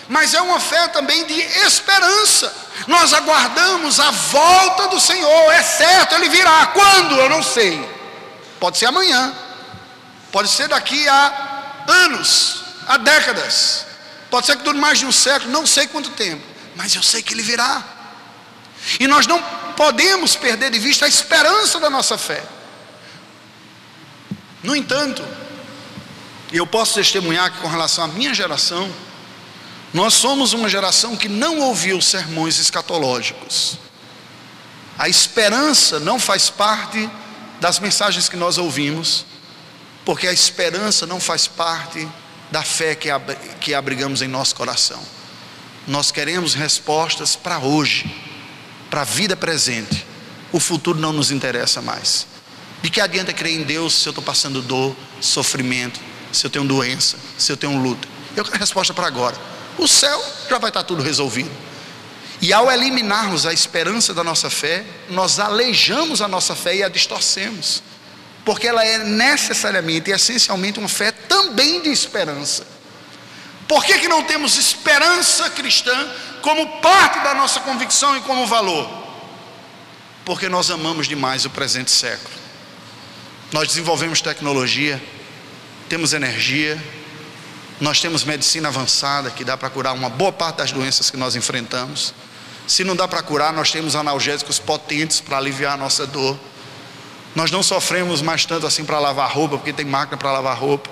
[0.10, 2.54] mas é uma fé também de esperança.
[2.86, 6.68] Nós aguardamos a volta do Senhor, é certo, Ele virá.
[6.68, 7.16] Quando?
[7.16, 7.88] Eu não sei.
[8.60, 9.34] Pode ser amanhã,
[10.30, 13.86] pode ser daqui a anos, a décadas,
[14.30, 16.44] pode ser que dure mais de um século, não sei quanto tempo,
[16.76, 17.84] mas eu sei que Ele virá.
[19.00, 19.42] E nós não
[19.76, 22.44] podemos perder de vista a esperança da nossa fé.
[24.62, 25.24] No entanto,
[26.52, 28.92] eu posso testemunhar que com relação à minha geração,
[29.94, 33.78] nós somos uma geração que não ouviu sermões escatológicos.
[34.98, 37.10] A esperança não faz parte
[37.60, 39.26] das mensagens que nós ouvimos,
[40.06, 42.08] porque a esperança não faz parte
[42.52, 45.02] da fé que, ab que abrigamos em nosso coração.
[45.88, 48.14] Nós queremos respostas para hoje,
[48.90, 50.06] para a vida presente.
[50.52, 52.28] O futuro não nos interessa mais.
[52.82, 56.00] De que adianta crer em Deus se eu estou passando dor, sofrimento,
[56.32, 58.08] se eu tenho doença, se eu tenho luta?
[58.36, 59.38] Eu quero resposta para agora
[59.80, 61.50] o céu já vai estar tudo resolvido.
[62.42, 66.90] E ao eliminarmos a esperança da nossa fé, nós aleijamos a nossa fé e a
[66.90, 67.82] distorcemos,
[68.46, 72.66] porque ela é necessariamente e essencialmente uma fé também de esperança.
[73.68, 78.90] Por que, que não temos esperança cristã como parte da nossa convicção e como valor?
[80.26, 82.34] Porque nós amamos demais o presente século.
[83.52, 85.02] Nós desenvolvemos tecnologia,
[85.88, 86.82] temos energia,
[87.80, 91.36] nós temos medicina avançada que dá para curar uma boa parte das doenças que nós
[91.36, 92.14] enfrentamos.
[92.68, 96.38] Se não dá para curar, nós temos analgésicos potentes para aliviar a nossa dor.
[97.36, 100.90] Nós não sofremos mais tanto assim para lavar roupa, porque tem máquina para lavar roupa.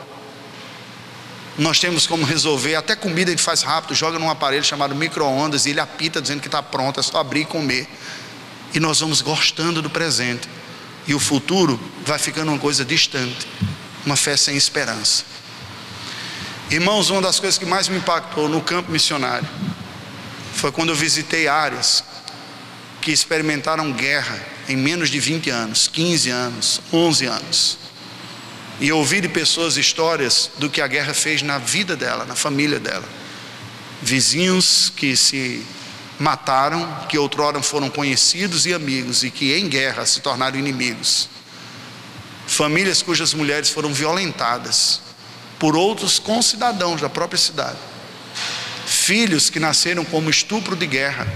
[1.58, 5.66] Nós temos como resolver, até comida a gente faz rápido, joga num aparelho chamado micro-ondas
[5.66, 7.88] e ele apita dizendo que está pronto, é só abrir e comer.
[8.74, 10.48] E nós vamos gostando do presente.
[11.08, 13.48] E o futuro vai ficando uma coisa distante,
[14.06, 15.24] uma fé sem esperança.
[16.70, 19.48] Irmãos, uma das coisas que mais me impactou no campo missionário
[20.54, 22.04] foi quando eu visitei áreas
[23.02, 27.78] que experimentaram guerra em menos de 20 anos, 15 anos, 11 anos.
[28.80, 32.80] E ouvi de pessoas histórias do que a guerra fez na vida dela, na família
[32.80, 33.08] dela.
[34.02, 35.66] Vizinhos que se
[36.20, 41.30] mataram, que outrora foram conhecidos e amigos e que em guerra se tornaram inimigos.
[42.46, 45.02] Famílias cujas mulheres foram violentadas
[45.60, 47.78] por outros concidadãos da própria cidade.
[48.86, 51.28] Filhos que nasceram como estupro de guerra.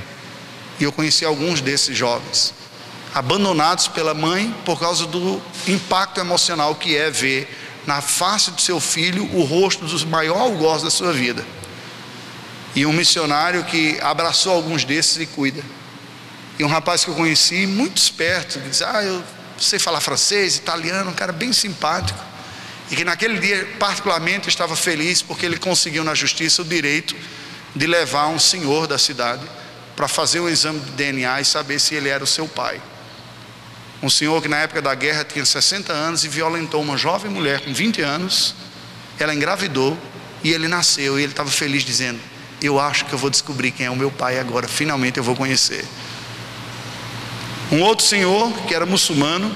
[0.80, 2.54] E eu conheci alguns desses jovens,
[3.14, 7.48] abandonados pela mãe por causa do impacto emocional que é ver
[7.86, 11.46] na face do seu filho o rosto do maior algoz da sua vida.
[12.76, 15.62] E um missionário que abraçou alguns desses e cuida.
[16.58, 19.22] E um rapaz que eu conheci, muito esperto, que disse: Ah, eu
[19.58, 22.20] sei falar francês, italiano, um cara bem simpático.
[22.90, 27.16] E que naquele dia, particularmente, estava feliz porque ele conseguiu na justiça o direito
[27.76, 29.44] de levar um senhor da cidade
[29.96, 32.82] para fazer um exame de DNA e saber se ele era o seu pai.
[34.02, 37.62] Um senhor que na época da guerra tinha 60 anos e violentou uma jovem mulher
[37.62, 38.56] com 20 anos.
[39.20, 39.98] Ela engravidou
[40.44, 42.20] e ele nasceu e ele estava feliz dizendo:
[42.62, 45.36] eu acho que eu vou descobrir quem é o meu pai agora, finalmente eu vou
[45.36, 45.86] conhecer.
[47.72, 49.56] Um outro senhor que era muçulmano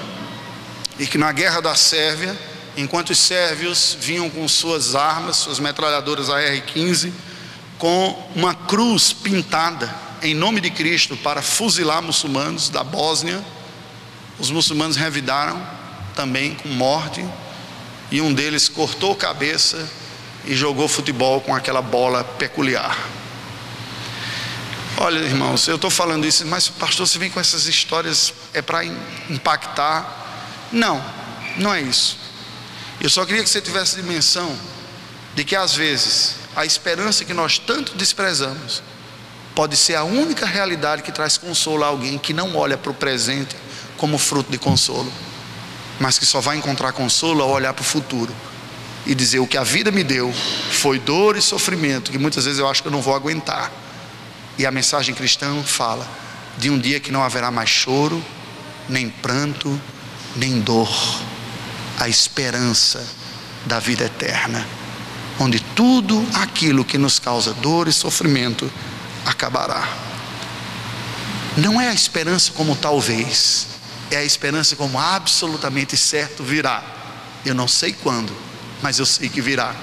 [0.98, 2.36] e que na guerra da Sérvia,
[2.76, 7.12] enquanto os sérvios vinham com suas armas, suas metralhadoras AR-15,
[7.78, 13.44] com uma cruz pintada em nome de Cristo para fuzilar muçulmanos da Bósnia,
[14.38, 15.60] os muçulmanos revidaram
[16.14, 17.24] também com morte,
[18.10, 19.88] e um deles cortou a cabeça
[20.44, 22.96] e jogou futebol com aquela bola peculiar.
[24.98, 28.84] Olha, irmãos, eu estou falando isso, mas pastor, você vem com essas histórias, é para
[29.28, 30.68] impactar?
[30.72, 31.04] Não,
[31.58, 32.16] não é isso.
[33.00, 34.56] Eu só queria que você tivesse dimensão
[35.34, 38.82] de que às vezes a esperança que nós tanto desprezamos
[39.54, 42.94] pode ser a única realidade que traz consolo a alguém que não olha para o
[42.94, 43.54] presente
[43.96, 45.12] como fruto de consolo,
[45.98, 48.32] mas que só vai encontrar consolo ao olhar para o futuro
[49.06, 52.58] e dizer: o que a vida me deu foi dor e sofrimento, que muitas vezes
[52.58, 53.72] eu acho que eu não vou aguentar.
[54.58, 56.06] E a mensagem cristã fala
[56.58, 58.22] de um dia que não haverá mais choro,
[58.88, 59.80] nem pranto,
[60.34, 60.90] nem dor.
[61.98, 63.06] A esperança
[63.64, 64.66] da vida eterna,
[65.38, 68.70] onde tudo aquilo que nos causa dor e sofrimento
[69.24, 69.88] acabará.
[71.56, 73.66] Não é a esperança como talvez,
[74.10, 76.82] é a esperança como absolutamente certo virá.
[77.44, 78.32] Eu não sei quando,
[78.82, 79.74] mas eu sei que virá.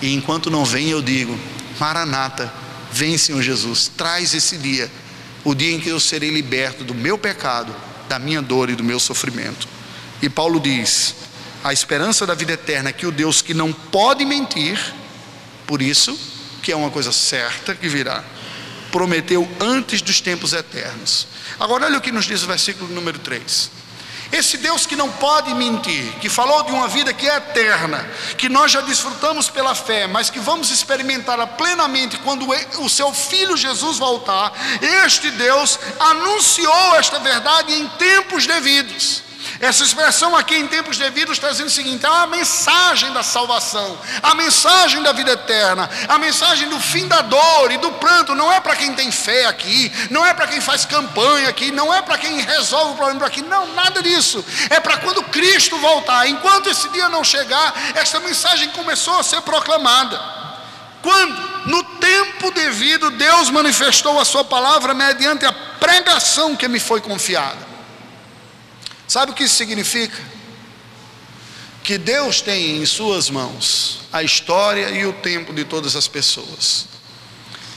[0.00, 1.38] E enquanto não vem, eu digo:
[1.78, 2.52] Maranata,
[2.92, 4.90] vem, Senhor Jesus, traz esse dia,
[5.44, 7.74] o dia em que eu serei liberto do meu pecado,
[8.08, 9.68] da minha dor e do meu sofrimento.
[10.22, 11.14] E Paulo diz:
[11.62, 14.78] a esperança da vida eterna é que o Deus que não pode mentir,
[15.66, 16.18] por isso,
[16.62, 18.24] que é uma coisa certa que virá,
[18.96, 21.26] prometeu antes dos tempos eternos.
[21.60, 23.70] Agora, olha o que nos diz o versículo número 3.
[24.32, 28.48] Esse Deus que não pode mentir, que falou de uma vida que é eterna, que
[28.48, 32.46] nós já desfrutamos pela fé, mas que vamos experimentá-la plenamente quando
[32.78, 34.50] o seu filho Jesus voltar,
[35.04, 39.25] este Deus anunciou esta verdade em tempos devidos.
[39.60, 43.98] Essa expressão aqui em tempos devidos está dizendo o seguinte: é a mensagem da salvação,
[44.22, 48.52] a mensagem da vida eterna, a mensagem do fim da dor e do pranto, não
[48.52, 52.02] é para quem tem fé aqui, não é para quem faz campanha aqui, não é
[52.02, 54.44] para quem resolve o problema aqui, não, nada disso.
[54.68, 56.28] É para quando Cristo voltar.
[56.28, 60.20] Enquanto esse dia não chegar, essa mensagem começou a ser proclamada.
[61.00, 61.56] Quando?
[61.66, 67.75] No tempo devido, Deus manifestou a sua palavra mediante a pregação que me foi confiada.
[69.08, 70.18] Sabe o que isso significa?
[71.82, 76.86] Que Deus tem em Suas mãos a história e o tempo de todas as pessoas.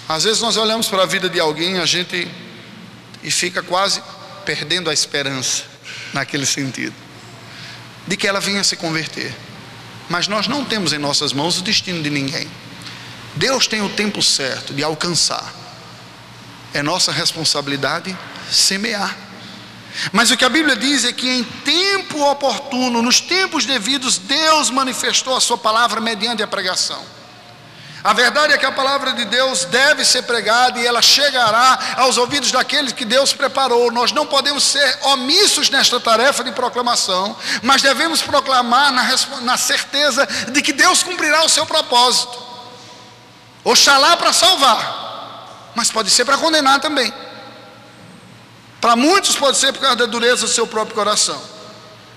[0.07, 2.27] Às vezes nós olhamos para a vida de alguém a gente
[3.21, 4.01] e fica quase
[4.43, 5.63] perdendo a esperança
[6.13, 6.95] naquele sentido
[8.07, 9.35] de que ela venha se converter.
[10.09, 12.49] Mas nós não temos em nossas mãos o destino de ninguém.
[13.35, 15.53] Deus tem o tempo certo de alcançar.
[16.73, 18.17] É nossa responsabilidade
[18.51, 19.15] semear.
[20.11, 24.69] Mas o que a Bíblia diz é que em tempo oportuno, nos tempos devidos, Deus
[24.69, 27.03] manifestou a sua palavra mediante a pregação.
[28.01, 32.17] A verdade é que a palavra de Deus deve ser pregada e ela chegará aos
[32.17, 33.91] ouvidos daqueles que Deus preparou.
[33.91, 39.03] Nós não podemos ser omissos nesta tarefa de proclamação, mas devemos proclamar na,
[39.41, 42.41] na certeza de que Deus cumprirá o seu propósito.
[43.65, 47.13] Oxalá para salvar, mas pode ser para condenar também.
[48.79, 51.41] Para muitos pode ser por causa da dureza do seu próprio coração.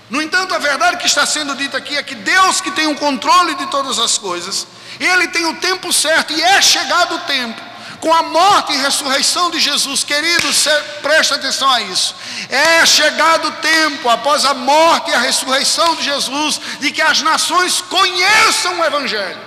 [0.09, 2.95] No entanto, a verdade que está sendo dita aqui é que Deus que tem o
[2.95, 4.67] controle de todas as coisas,
[4.99, 9.49] Ele tem o tempo certo e é chegado o tempo com a morte e ressurreição
[9.49, 10.67] de Jesus, queridos,
[11.01, 12.13] preste atenção a isso.
[12.49, 17.21] É chegado o tempo, após a morte e a ressurreição de Jesus, de que as
[17.21, 19.39] nações conheçam o Evangelho.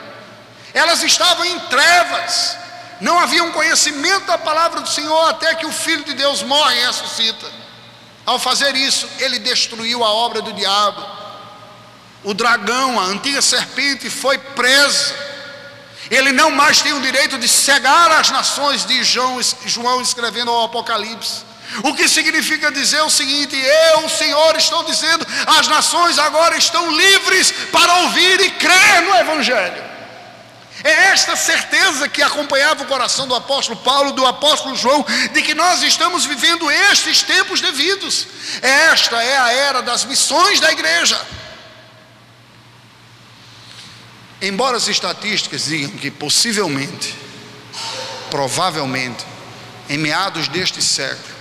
[0.72, 2.56] Elas estavam em trevas,
[3.00, 6.76] não havia um conhecimento da palavra do Senhor até que o Filho de Deus morre
[6.76, 7.46] e ressuscita.
[8.24, 11.04] Ao fazer isso, ele destruiu a obra do diabo.
[12.24, 15.26] O dragão, a antiga serpente, foi presa
[16.10, 20.64] ele não mais tem o direito de cegar as nações, de João, João escrevendo ao
[20.64, 21.44] Apocalipse.
[21.82, 25.26] O que significa dizer o seguinte: eu, Senhor, estou dizendo,
[25.58, 29.95] as nações agora estão livres para ouvir e crer no Evangelho.
[30.84, 35.54] É esta certeza que acompanhava o coração do apóstolo Paulo, do apóstolo João, de que
[35.54, 38.26] nós estamos vivendo estes tempos devidos.
[38.60, 41.20] Esta é a era das missões da igreja.
[44.40, 47.16] Embora as estatísticas digam que possivelmente,
[48.30, 49.24] provavelmente,
[49.88, 51.36] em meados deste século,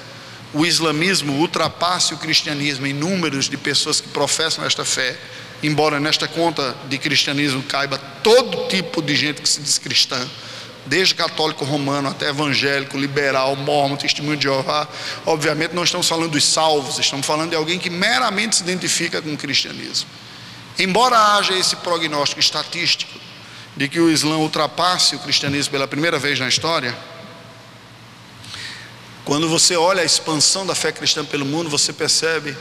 [0.54, 5.20] o islamismo ultrapasse o cristianismo em números de pessoas que professam esta fé,
[5.64, 10.20] embora nesta conta de cristianismo caiba todo tipo de gente que se diz cristã,
[10.86, 14.88] desde católico romano até evangélico, liberal, mormon, testemunho de Jeová,
[15.26, 19.34] obviamente não estamos falando dos salvos, estamos falando de alguém que meramente se identifica com
[19.34, 20.08] o cristianismo.
[20.78, 23.20] Embora haja esse prognóstico estatístico
[23.76, 26.96] de que o Islã ultrapasse o cristianismo pela primeira vez na história,
[29.24, 32.56] quando você olha a expansão da fé cristã pelo mundo, você percebe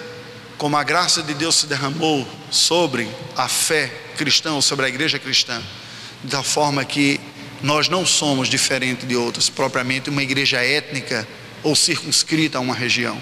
[0.58, 5.60] como a graça de Deus se derramou sobre a fé cristã sobre a igreja cristã,
[6.22, 7.20] da forma que
[7.62, 11.26] nós não somos diferentes de outros, propriamente uma igreja étnica
[11.62, 13.20] ou circunscrita a uma região.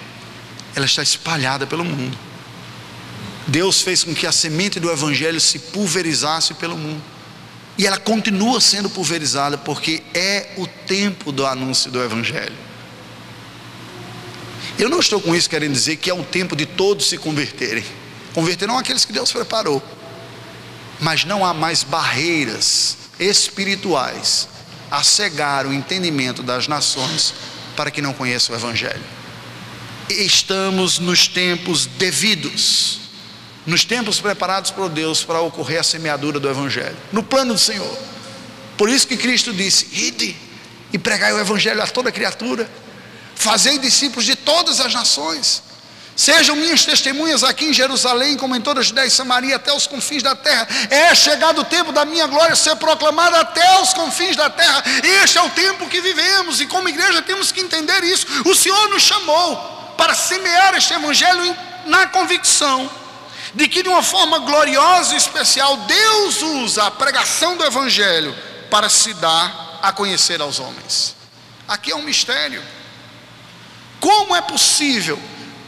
[0.75, 2.17] Ela está espalhada pelo mundo.
[3.47, 7.03] Deus fez com que a semente do Evangelho se pulverizasse pelo mundo.
[7.79, 12.55] E ela continua sendo pulverizada porque é o tempo do anúncio do Evangelho.
[14.83, 17.85] Eu não estou com isso querendo dizer que é o tempo de todos se converterem.
[18.35, 19.81] Converterão aqueles que Deus preparou.
[20.99, 24.49] Mas não há mais barreiras espirituais
[24.91, 27.33] a cegar o entendimento das nações
[27.77, 29.05] para que não conheçam o Evangelho.
[30.11, 32.99] Estamos nos tempos devidos
[33.65, 37.97] nos tempos preparados por Deus para ocorrer a semeadura do Evangelho, no plano do Senhor.
[38.77, 40.37] Por isso que Cristo disse: Ide
[40.93, 42.69] e pregai o Evangelho a toda criatura,
[43.43, 45.63] fazei discípulos de todas as nações,
[46.15, 49.87] sejam minhas testemunhas aqui em Jerusalém, como em toda a Judéia e Samaria, até os
[49.87, 50.69] confins da terra.
[50.89, 54.85] É chegado o tempo da minha glória ser proclamada até os confins da terra.
[55.23, 58.27] Este é o tempo que vivemos, e como igreja temos que entender isso.
[58.47, 59.57] O Senhor nos chamou
[59.97, 62.89] para semear este Evangelho na convicção
[63.55, 68.35] de que de uma forma gloriosa e especial Deus usa a pregação do Evangelho
[68.71, 71.15] para se dar a conhecer aos homens.
[71.67, 72.63] Aqui é um mistério.
[74.03, 75.17] Como é possível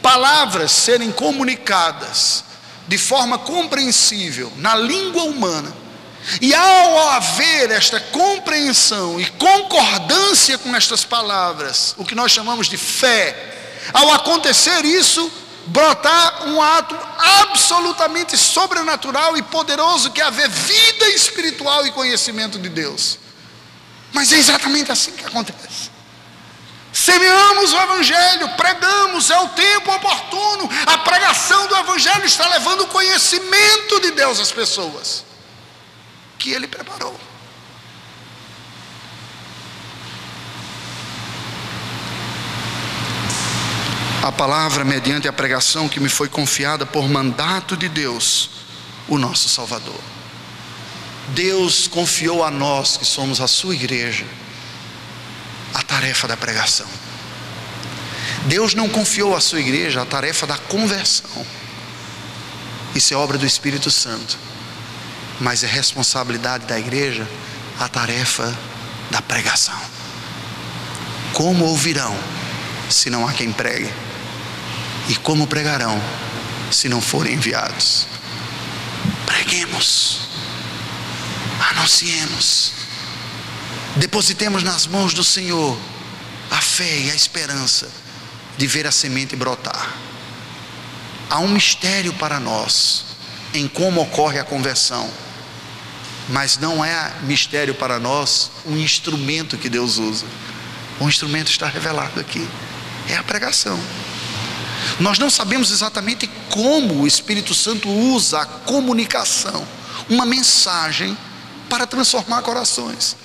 [0.01, 2.43] palavras serem comunicadas
[2.85, 5.73] de forma compreensível na língua humana?
[6.41, 12.75] E ao haver esta compreensão e concordância com estas palavras, o que nós chamamos de
[12.75, 15.31] fé, ao acontecer isso,
[15.67, 22.67] brotar um ato absolutamente sobrenatural e poderoso que é haver vida espiritual e conhecimento de
[22.67, 23.17] Deus.
[24.11, 25.84] Mas é exatamente assim que acontece.
[26.95, 30.69] Semeamos o Evangelho, pregamos, é o tempo oportuno.
[30.85, 35.25] A pregação do Evangelho está levando o conhecimento de Deus às pessoas
[36.39, 37.19] que Ele preparou.
[44.23, 48.49] a palavra mediante a pregação que me foi confiada por mandato de Deus,
[49.07, 50.01] o nosso Salvador.
[51.27, 54.25] Deus confiou a nós, que somos a sua igreja,
[55.95, 56.85] tarefa da pregação.
[58.47, 61.45] Deus não confiou à sua igreja a tarefa da conversão.
[62.93, 64.37] Isso é obra do Espírito Santo.
[65.39, 67.25] Mas é responsabilidade da igreja
[67.79, 68.53] a tarefa
[69.09, 69.79] da pregação.
[71.31, 72.15] Como ouvirão
[72.89, 73.91] se não há quem pregue?
[75.07, 76.01] E como pregarão
[76.71, 78.05] se não forem enviados?
[79.25, 80.27] Preguemos,
[81.71, 82.73] anunciemos,
[83.95, 85.77] depositemos nas mãos do Senhor
[86.51, 87.89] a fé e a esperança
[88.57, 89.93] de ver a semente brotar.
[91.29, 93.05] Há um mistério para nós
[93.53, 95.09] em como ocorre a conversão.
[96.27, 100.25] Mas não é mistério para nós o instrumento que Deus usa.
[100.99, 102.47] O instrumento está revelado aqui.
[103.07, 103.79] É a pregação.
[104.99, 109.65] Nós não sabemos exatamente como o Espírito Santo usa a comunicação,
[110.09, 111.17] uma mensagem
[111.69, 113.15] para transformar corações,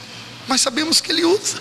[0.47, 1.61] mas sabemos que ele usa.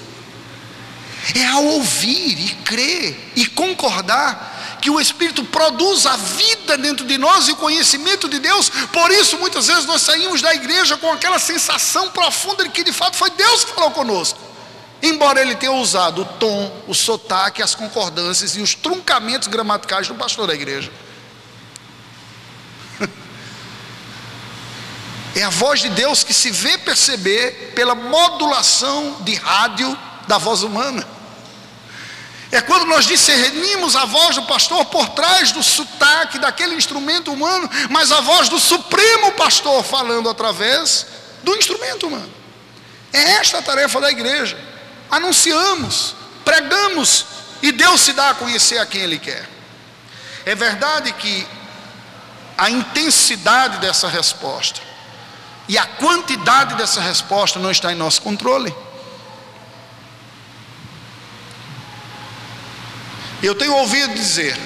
[1.35, 7.17] É ao ouvir e crer e concordar que o Espírito produz a vida dentro de
[7.17, 8.69] nós e o conhecimento de Deus.
[8.69, 12.93] Por isso, muitas vezes nós saímos da igreja com aquela sensação profunda de que de
[12.93, 14.39] fato foi Deus que falou conosco.
[15.01, 20.15] Embora ele tenha usado o tom, o sotaque, as concordâncias e os truncamentos gramaticais do
[20.15, 20.91] pastor da igreja.
[25.35, 30.63] É a voz de Deus que se vê perceber pela modulação de rádio da voz
[30.63, 31.07] humana.
[32.51, 37.69] É quando nós discernimos a voz do pastor por trás do sotaque daquele instrumento humano,
[37.91, 41.05] mas a voz do supremo pastor falando através
[41.43, 42.31] do instrumento humano.
[43.13, 44.57] É esta a tarefa da igreja.
[45.11, 47.25] Anunciamos, pregamos
[47.61, 49.47] e Deus se dá a conhecer a quem Ele quer.
[50.43, 51.47] É verdade que
[52.57, 54.88] a intensidade dessa resposta
[55.69, 58.73] e a quantidade dessa resposta não está em nosso controle.
[63.41, 64.57] Eu tenho ouvido dizer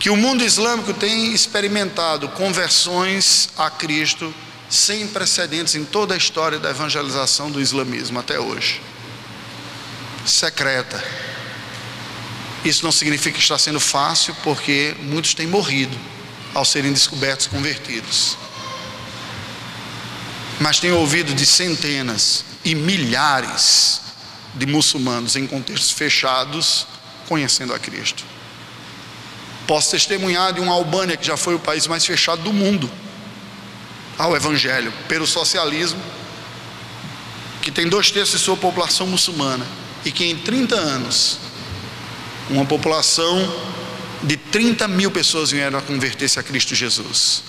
[0.00, 4.34] que o mundo islâmico tem experimentado conversões a Cristo
[4.70, 8.80] sem precedentes em toda a história da evangelização do islamismo até hoje.
[10.24, 11.04] Secreta.
[12.64, 15.96] Isso não significa que está sendo fácil, porque muitos têm morrido
[16.54, 18.38] ao serem descobertos convertidos.
[20.60, 24.00] Mas tenho ouvido de centenas e milhares
[24.54, 26.86] de muçulmanos em contextos fechados
[27.28, 28.24] conhecendo a Cristo.
[29.66, 32.90] Posso testemunhar de uma Albânia que já foi o país mais fechado do mundo
[34.18, 36.00] ao Evangelho, pelo socialismo,
[37.62, 39.66] que tem dois terços de sua população muçulmana,
[40.04, 41.38] e que em 30 anos,
[42.50, 43.38] uma população
[44.22, 47.42] de 30 mil pessoas vieram a converter-se a Cristo Jesus.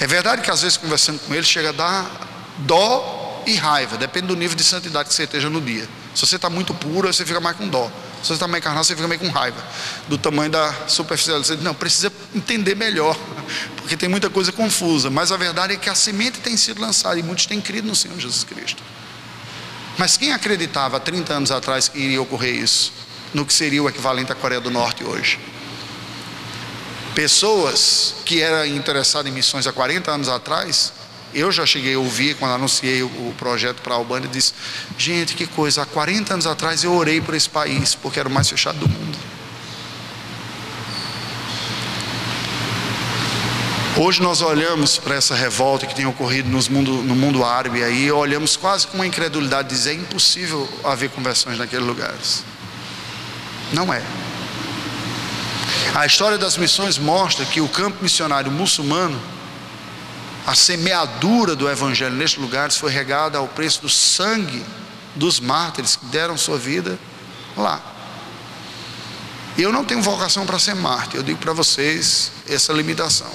[0.00, 2.28] É verdade que às vezes conversando com eles chega a dar
[2.58, 5.86] dó e raiva, depende do nível de santidade que você esteja no dia.
[6.14, 7.90] Se você está muito puro, você fica mais com dó.
[8.22, 9.62] Se você está meio carnal, você fica meio com raiva
[10.08, 11.62] do tamanho da superficialidade.
[11.62, 13.16] Não, precisa entender melhor,
[13.76, 15.10] porque tem muita coisa confusa.
[15.10, 17.94] Mas a verdade é que a semente tem sido lançada e muitos têm crido no
[17.94, 18.82] Senhor Jesus Cristo.
[19.98, 22.90] Mas quem acreditava há 30 anos atrás que iria ocorrer isso?
[23.34, 25.38] No que seria o equivalente à Coreia do Norte hoje?
[27.20, 30.90] Pessoas que eram interessadas em missões há 40 anos atrás,
[31.34, 34.54] eu já cheguei a ouvir quando anunciei o projeto para a Albânia, disse:
[34.96, 38.32] Gente, que coisa, há 40 anos atrás eu orei por esse país, porque era o
[38.32, 39.18] mais fechado do mundo.
[43.98, 48.56] Hoje nós olhamos para essa revolta que tem ocorrido mundo, no mundo árabe aí, olhamos
[48.56, 52.42] quase com uma incredulidade, dizer é impossível haver conversões naqueles lugares.
[53.74, 54.02] Não é.
[55.94, 59.20] A história das missões mostra que o campo missionário muçulmano,
[60.46, 64.64] a semeadura do evangelho nestes lugares foi regada ao preço do sangue
[65.16, 66.98] dos mártires que deram sua vida
[67.56, 67.80] lá.
[69.58, 73.30] Eu não tenho vocação para ser mártir, eu digo para vocês essa limitação.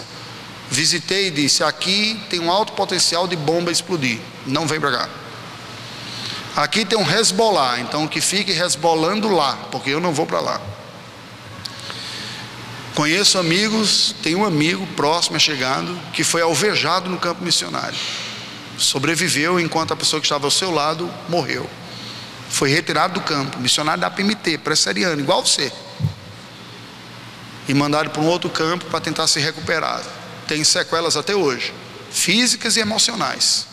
[0.72, 5.10] Visitei e disse: aqui tem um alto potencial de bomba explodir, não vem para cá.
[6.56, 10.62] Aqui tem um resbolar, então que fique resbolando lá, porque eu não vou para lá.
[12.96, 18.00] Conheço amigos, tenho um amigo próximo, chegando, que foi alvejado no campo missionário.
[18.78, 21.70] Sobreviveu enquanto a pessoa que estava ao seu lado morreu.
[22.50, 25.74] Foi retirado do campo, missionário da PMT, presseriano, igual você.
[27.68, 30.02] E mandado para um outro campo para tentar se recuperar.
[30.48, 31.74] Tem sequelas até hoje,
[32.10, 33.68] físicas e emocionais.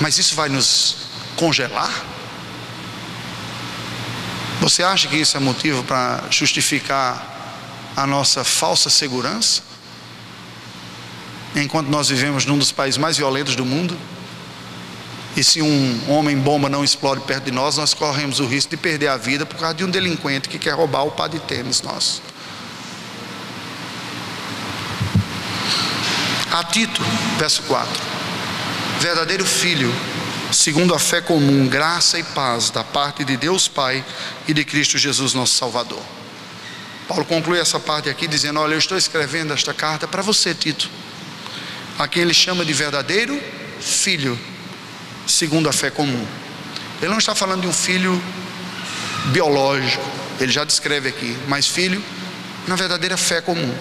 [0.00, 0.98] Mas isso vai nos
[1.34, 2.13] congelar?
[4.64, 9.60] Você acha que isso é motivo para justificar a nossa falsa segurança?
[11.54, 13.94] Enquanto nós vivemos num dos países mais violentos do mundo,
[15.36, 18.78] e se um homem bomba não explode perto de nós, nós corremos o risco de
[18.78, 21.82] perder a vida por causa de um delinquente que quer roubar o pá de tênis
[21.82, 22.22] nosso.
[26.50, 27.02] A Tito,
[27.36, 27.92] verso 4:
[28.98, 29.94] Verdadeiro filho
[30.52, 34.04] segundo a fé comum, graça e paz da parte de Deus Pai
[34.46, 36.02] e de Cristo Jesus, nosso Salvador.
[37.08, 40.88] Paulo conclui essa parte aqui dizendo: Olha, eu estou escrevendo esta carta para você, Tito,
[41.98, 43.40] a quem ele chama de verdadeiro
[43.80, 44.38] filho,
[45.26, 46.26] segundo a fé comum.
[47.00, 48.20] Ele não está falando de um filho
[49.26, 50.04] biológico,
[50.40, 52.02] ele já descreve aqui, mas filho
[52.66, 53.74] na verdadeira fé comum.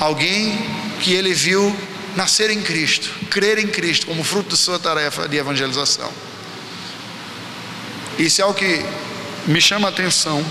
[0.00, 0.58] Alguém
[1.00, 1.74] que ele viu
[2.16, 6.10] nascer em Cristo, crer em Cristo como fruto de sua tarefa de evangelização.
[8.18, 8.84] Isso é o que
[9.46, 10.44] me chama a atenção,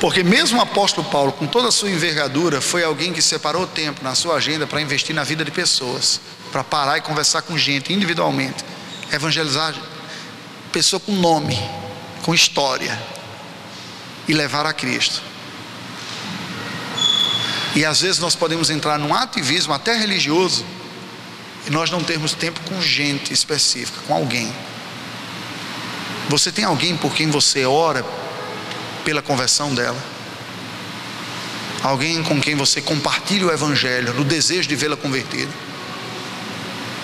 [0.00, 4.02] porque mesmo o apóstolo Paulo, com toda a sua envergadura, foi alguém que separou tempo
[4.02, 6.20] na sua agenda para investir na vida de pessoas,
[6.50, 8.64] para parar e conversar com gente individualmente,
[9.12, 9.74] evangelizar
[10.72, 11.58] pessoa com nome,
[12.22, 12.98] com história
[14.26, 15.31] e levar a Cristo.
[17.74, 20.64] E às vezes nós podemos entrar num ativismo até religioso
[21.66, 24.52] e nós não termos tempo com gente específica, com alguém.
[26.28, 28.04] Você tem alguém por quem você ora
[29.04, 30.02] pela conversão dela?
[31.82, 35.50] Alguém com quem você compartilha o Evangelho, no desejo de vê-la convertida?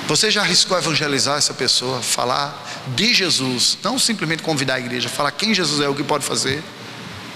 [0.07, 5.31] Você já arriscou evangelizar essa pessoa, falar de Jesus, não simplesmente convidar a igreja, falar
[5.33, 6.63] quem Jesus é, o que pode fazer?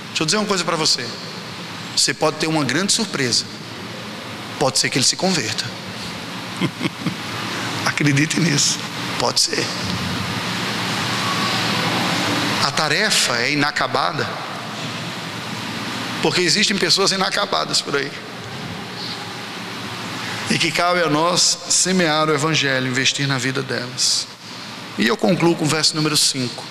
[0.08, 1.06] Deixa eu dizer uma coisa para você.
[1.96, 3.44] Você pode ter uma grande surpresa.
[4.58, 5.64] Pode ser que ele se converta.
[7.86, 8.78] Acredite nisso.
[9.18, 9.64] Pode ser.
[12.64, 14.28] A tarefa é inacabada.
[16.22, 18.10] Porque existem pessoas inacabadas por aí.
[20.50, 24.26] E que cabe a nós semear o Evangelho, investir na vida delas.
[24.98, 26.62] E eu concluo com o verso número 5.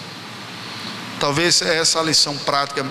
[1.19, 2.85] Talvez é essa a lição prática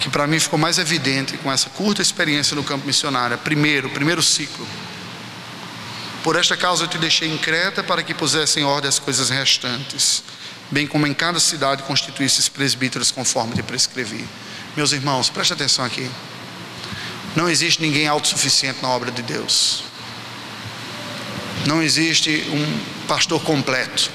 [0.00, 3.36] que para mim ficou mais evidente com essa curta experiência no campo missionário.
[3.38, 4.66] Primeiro, primeiro ciclo.
[6.22, 9.30] Por esta causa eu te deixei em Creta para que pusesse em ordem as coisas
[9.30, 10.22] restantes,
[10.70, 14.26] bem como em cada cidade constituísse presbíteros conforme te prescrevi.
[14.76, 16.08] Meus irmãos, preste atenção aqui.
[17.34, 19.84] Não existe ninguém autossuficiente na obra de Deus.
[21.66, 24.10] Não existe um pastor completo.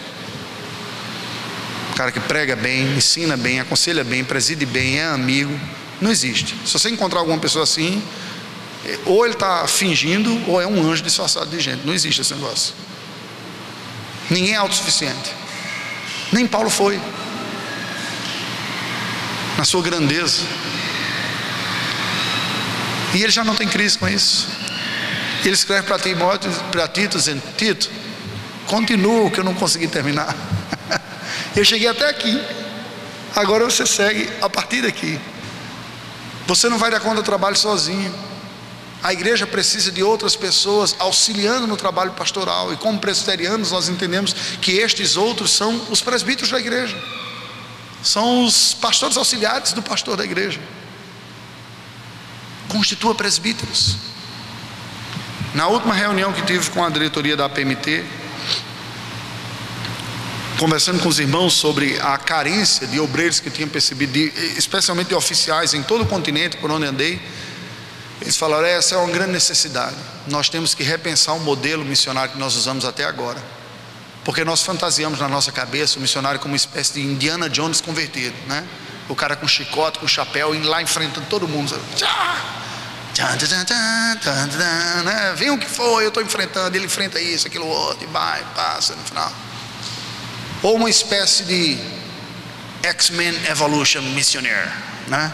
[1.93, 5.57] O cara que prega bem, ensina bem, aconselha bem, preside bem, é amigo.
[6.01, 6.55] Não existe.
[6.65, 8.01] Se você encontrar alguma pessoa assim,
[9.05, 11.85] ou ele está fingindo, ou é um anjo disfarçado de gente.
[11.85, 12.73] Não existe esse negócio.
[14.27, 15.31] Ninguém é autossuficiente.
[16.31, 16.99] Nem Paulo foi.
[19.55, 20.41] Na sua grandeza.
[23.13, 24.47] E ele já não tem crise com isso.
[25.45, 27.87] Ele escreve para Timóteo, para Tito, dizendo: Tito,
[28.65, 30.35] continua o que eu não consegui terminar.
[31.55, 32.41] Eu cheguei até aqui.
[33.35, 35.19] Agora você segue a partir daqui.
[36.47, 38.13] Você não vai dar conta do trabalho sozinho.
[39.01, 42.73] A igreja precisa de outras pessoas auxiliando no trabalho pastoral.
[42.73, 46.97] E como presbiterianos, nós entendemos que estes outros são os presbíteros da igreja.
[48.01, 50.59] São os pastores auxiliares do pastor da igreja.
[52.69, 53.97] Constitua presbíteros.
[55.53, 58.03] Na última reunião que tive com a diretoria da APMT,
[60.63, 65.13] conversando com os irmãos sobre a carência de obreiros que tinham percebido, de, especialmente de
[65.13, 67.21] oficiais em todo o continente por onde andei,
[68.21, 69.97] eles falaram: essa é uma grande necessidade.
[70.25, 73.43] Nós temos que repensar o modelo missionário que nós usamos até agora.
[74.23, 78.35] Porque nós fantasiamos na nossa cabeça o missionário como uma espécie de Indiana Jones convertido,
[78.47, 78.65] né?
[79.09, 81.77] O cara com chicote, com chapéu, indo lá enfrentando todo mundo.
[85.03, 85.33] Né?
[85.35, 88.95] Vem o que for, eu estou enfrentando, ele enfrenta isso, aquilo outro, e vai, passa
[88.95, 89.29] no final
[90.63, 91.77] ou uma espécie de
[92.81, 94.71] X-Men Evolution Missionaire,
[95.07, 95.31] né?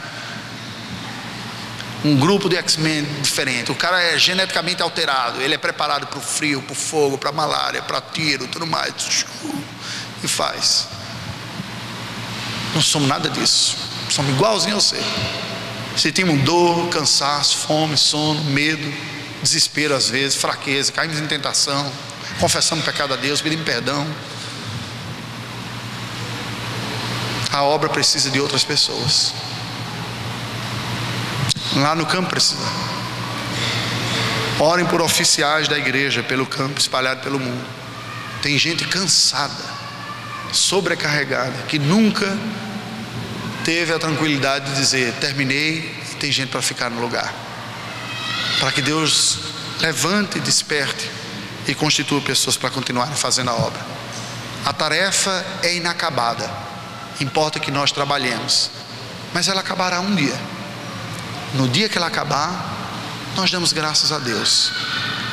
[2.03, 3.71] Um grupo de X-Men diferente.
[3.71, 7.29] O cara é geneticamente alterado, ele é preparado para o frio, para o fogo, para
[7.29, 9.25] a malária, para tiro, tudo mais.
[10.23, 10.87] E faz.
[12.73, 13.77] Não somos nada disso.
[14.09, 14.97] Somos igualzinho a você.
[15.95, 18.93] Sentimos dor, cansaço, fome, sono, medo,
[19.43, 21.91] desespero às vezes, fraqueza, caímos em tentação,
[22.39, 24.07] confessamos pecado a Deus, pedimos perdão.
[27.51, 29.33] A obra precisa de outras pessoas.
[31.75, 32.61] Lá no campo precisa.
[34.59, 37.65] Orem por oficiais da igreja pelo campo, espalhado pelo mundo.
[38.41, 39.63] Tem gente cansada,
[40.51, 42.37] sobrecarregada, que nunca
[43.65, 45.81] teve a tranquilidade de dizer: terminei,
[46.19, 47.33] tem gente para ficar no lugar.
[48.59, 49.39] Para que Deus
[49.79, 51.09] levante, desperte
[51.67, 53.79] e constitua pessoas para continuarem fazendo a obra.
[54.65, 56.68] A tarefa é inacabada
[57.19, 58.69] importa que nós trabalhemos,
[59.33, 60.39] mas ela acabará um dia.
[61.53, 62.77] No dia que ela acabar,
[63.35, 64.71] nós damos graças a Deus.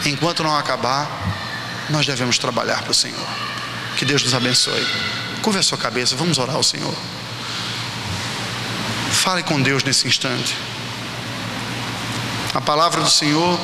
[0.04, 1.08] Enquanto não acabar,
[1.90, 3.26] nós devemos trabalhar para o Senhor.
[3.96, 4.86] Que Deus nos abençoe.
[5.42, 6.94] Curva a sua cabeça, vamos orar ao Senhor.
[9.10, 10.56] Fale com Deus nesse instante.
[12.54, 13.58] A palavra do Senhor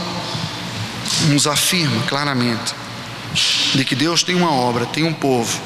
[1.28, 2.74] nos afirma claramente
[3.74, 5.60] de que Deus tem uma obra, tem um povo,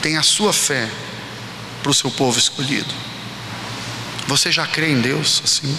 [0.00, 0.88] tem a sua fé
[1.84, 2.92] para o seu povo escolhido.
[4.26, 5.78] Você já crê em Deus assim?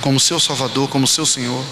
[0.00, 1.64] como seu Salvador, como seu Senhor.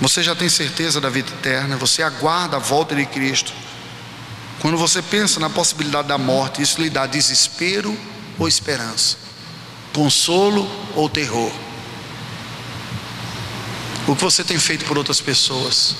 [0.00, 3.52] Você já tem certeza da vida eterna, você aguarda a volta de Cristo.
[4.60, 7.96] Quando você pensa na possibilidade da morte, isso lhe dá desespero
[8.38, 9.16] ou esperança,
[9.92, 11.52] consolo ou terror.
[14.06, 15.94] O que você tem feito por outras pessoas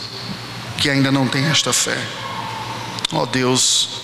[0.78, 1.98] que ainda não têm esta fé?
[3.12, 3.99] Ó oh Deus,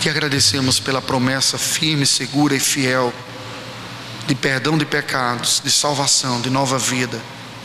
[0.00, 3.12] que agradecemos pela promessa firme, segura e fiel
[4.26, 7.18] de perdão de pecados, de salvação, de nova vida,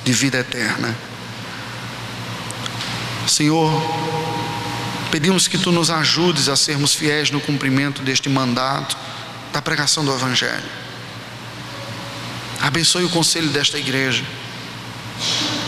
[0.04, 0.96] de vida eterna.
[3.28, 3.70] Senhor,
[5.12, 8.98] pedimos que tu nos ajudes a sermos fiéis no cumprimento deste mandato
[9.52, 10.84] da pregação do Evangelho.
[12.62, 14.24] Abençoe o conselho desta igreja,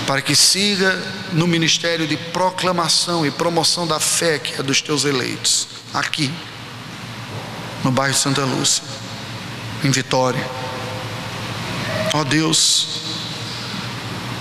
[0.07, 0.97] para que siga
[1.33, 6.31] no ministério de proclamação e promoção da fé que é dos teus eleitos, aqui,
[7.85, 8.83] no bairro Santa Lúcia,
[9.83, 10.43] em Vitória.
[12.13, 12.87] Ó oh Deus,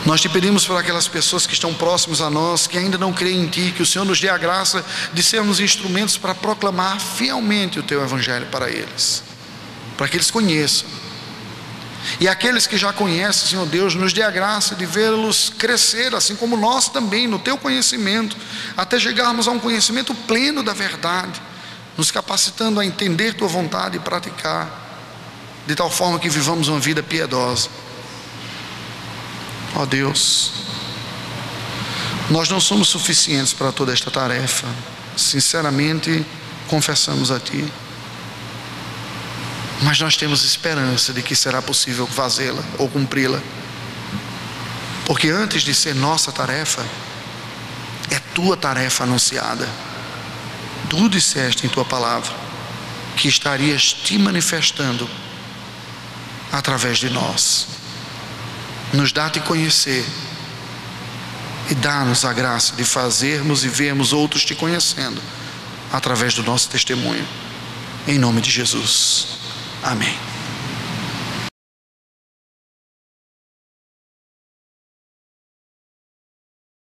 [0.06, 3.42] nós te pedimos por aquelas pessoas que estão próximas a nós, que ainda não creem
[3.42, 4.82] em Ti, que o Senhor nos dê a graça
[5.12, 9.22] de sermos instrumentos para proclamar fielmente o Teu Evangelho para eles,
[9.98, 10.88] para que eles conheçam.
[12.18, 16.34] E aqueles que já conhecem, Senhor Deus, nos dê a graça de vê-los crescer, assim
[16.34, 18.38] como nós também, no Teu conhecimento,
[18.74, 21.42] até chegarmos a um conhecimento pleno da verdade,
[21.96, 24.82] nos capacitando a entender Tua vontade e praticar
[25.66, 27.68] de tal forma que vivamos uma vida piedosa.
[29.76, 30.52] Ó oh Deus,
[32.30, 34.66] nós não somos suficientes para toda esta tarefa,
[35.16, 36.24] sinceramente
[36.68, 37.64] confessamos a Ti,
[39.82, 43.40] mas nós temos esperança de que será possível fazê-la ou cumpri-la,
[45.06, 46.84] porque antes de ser nossa tarefa,
[48.10, 49.68] é Tua tarefa anunciada.
[50.96, 52.32] Tu disseste em Tua palavra
[53.16, 55.10] que estarias te manifestando
[56.52, 57.66] através de nós.
[58.92, 60.06] Nos dá-te conhecer
[61.68, 65.20] e dá-nos a graça de fazermos e vermos outros te conhecendo
[65.92, 67.26] através do nosso testemunho.
[68.06, 69.26] Em nome de Jesus.
[69.82, 70.33] Amém.